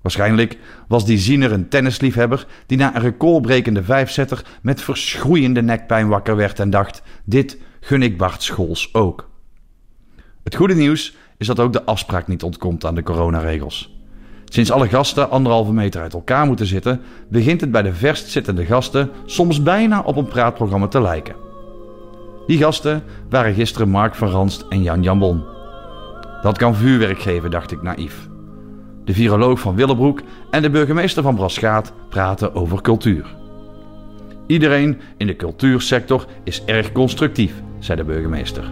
Waarschijnlijk 0.00 0.58
was 0.88 1.04
die 1.04 1.18
ziener 1.18 1.52
een 1.52 1.68
tennisliefhebber 1.68 2.46
die 2.66 2.78
na 2.78 2.94
een 2.94 3.02
recordbrekende 3.02 3.82
vijfzetter 3.82 4.44
met 4.62 4.82
verschroeiende 4.82 5.62
nekpijn 5.62 6.08
wakker 6.08 6.36
werd 6.36 6.60
en 6.60 6.70
dacht: 6.70 7.02
dit 7.24 7.58
gun 7.80 8.02
ik 8.02 8.18
Bart 8.18 8.42
Scholz 8.42 8.88
ook. 8.92 9.30
Het 10.42 10.54
goede 10.54 10.74
nieuws 10.74 11.20
is 11.42 11.48
dat 11.48 11.60
ook 11.60 11.72
de 11.72 11.84
afspraak 11.84 12.26
niet 12.26 12.42
ontkomt 12.42 12.84
aan 12.84 12.94
de 12.94 13.02
coronaregels. 13.02 13.96
Sinds 14.44 14.70
alle 14.70 14.88
gasten 14.88 15.30
anderhalve 15.30 15.72
meter 15.72 16.00
uit 16.00 16.12
elkaar 16.12 16.46
moeten 16.46 16.66
zitten, 16.66 17.00
begint 17.28 17.60
het 17.60 17.70
bij 17.70 17.82
de 17.82 17.94
verst 17.94 18.30
zittende 18.30 18.64
gasten 18.64 19.10
soms 19.24 19.62
bijna 19.62 20.00
op 20.00 20.16
een 20.16 20.26
praatprogramma 20.26 20.86
te 20.86 21.00
lijken. 21.00 21.34
Die 22.46 22.58
gasten 22.58 23.02
waren 23.30 23.54
gisteren 23.54 23.88
Mark 23.88 24.14
van 24.14 24.28
Ranst 24.28 24.66
en 24.68 24.82
Jan 24.82 25.02
Jambon. 25.02 25.44
Dat 26.42 26.58
kan 26.58 26.74
vuurwerk 26.74 27.18
geven, 27.18 27.50
dacht 27.50 27.72
ik 27.72 27.82
naïef. 27.82 28.28
De 29.04 29.12
viroloog 29.12 29.60
van 29.60 29.74
Willebroek 29.74 30.20
en 30.50 30.62
de 30.62 30.70
burgemeester 30.70 31.22
van 31.22 31.34
Braschaat 31.34 31.92
praten 32.08 32.54
over 32.54 32.82
cultuur. 32.82 33.34
Iedereen 34.46 35.00
in 35.16 35.26
de 35.26 35.36
cultuursector 35.36 36.26
is 36.44 36.64
erg 36.64 36.92
constructief, 36.92 37.52
zei 37.78 37.98
de 37.98 38.04
burgemeester. 38.04 38.64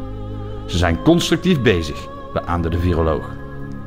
Ze 0.66 0.78
zijn 0.78 1.02
constructief 1.02 1.61
bezig, 1.61 2.09
beaamde 2.32 2.68
de 2.68 2.78
viroloog. 2.78 3.30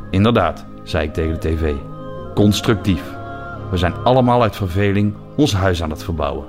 Inderdaad, 0.10 0.66
zei 0.84 1.08
ik 1.08 1.14
tegen 1.14 1.34
de 1.34 1.40
tv. 1.40 1.74
Constructief. 2.34 3.04
We 3.72 3.78
zijn 3.78 3.94
allemaal 4.04 4.42
uit 4.42 4.56
verveling 4.56 5.14
ons 5.36 5.54
huis 5.54 5.84
aan 5.84 5.90
het 5.90 6.04
verbouwen. 6.04 6.46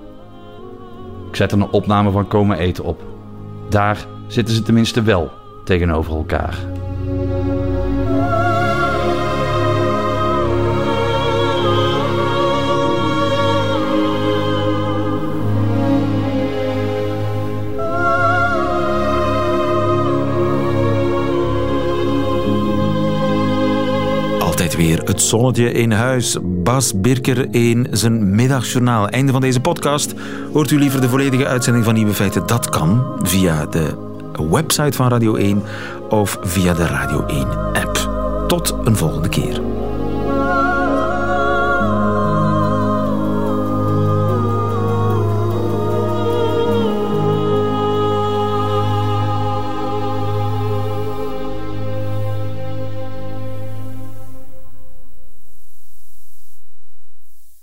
Ik 1.29 1.37
zette 1.37 1.57
een 1.57 1.71
opname 1.71 2.11
van 2.11 2.29
komen 2.29 2.59
eten 2.59 2.85
op. 2.85 3.03
Daar 3.69 4.07
zitten 4.27 4.55
ze 4.55 4.63
tenminste 4.63 5.03
wel 5.03 5.31
tegenover 5.65 6.15
elkaar. 6.17 6.57
Weer 24.77 25.03
het 25.03 25.21
zonnetje 25.21 25.73
in 25.73 25.93
huis. 25.93 26.37
Bas 26.43 27.01
Birker 27.01 27.55
in 27.55 27.87
zijn 27.91 28.35
middagjournaal. 28.35 29.09
Einde 29.09 29.33
van 29.33 29.41
deze 29.41 29.61
podcast. 29.61 30.15
Hoort 30.53 30.71
u 30.71 30.79
liever 30.79 31.01
de 31.01 31.09
volledige 31.09 31.47
uitzending 31.47 31.85
van 31.85 31.95
Nieuwe 31.95 32.15
Feiten? 32.15 32.47
Dat 32.47 32.69
kan 32.69 33.19
via 33.23 33.67
de 33.67 33.95
website 34.51 34.97
van 34.97 35.09
Radio 35.09 35.35
1 35.35 35.63
of 36.09 36.39
via 36.41 36.75
de 36.75 36.87
Radio 36.87 37.27
1 37.27 37.47
app. 37.73 38.11
Tot 38.47 38.75
een 38.85 38.97
volgende 38.97 39.29
keer. 39.29 39.74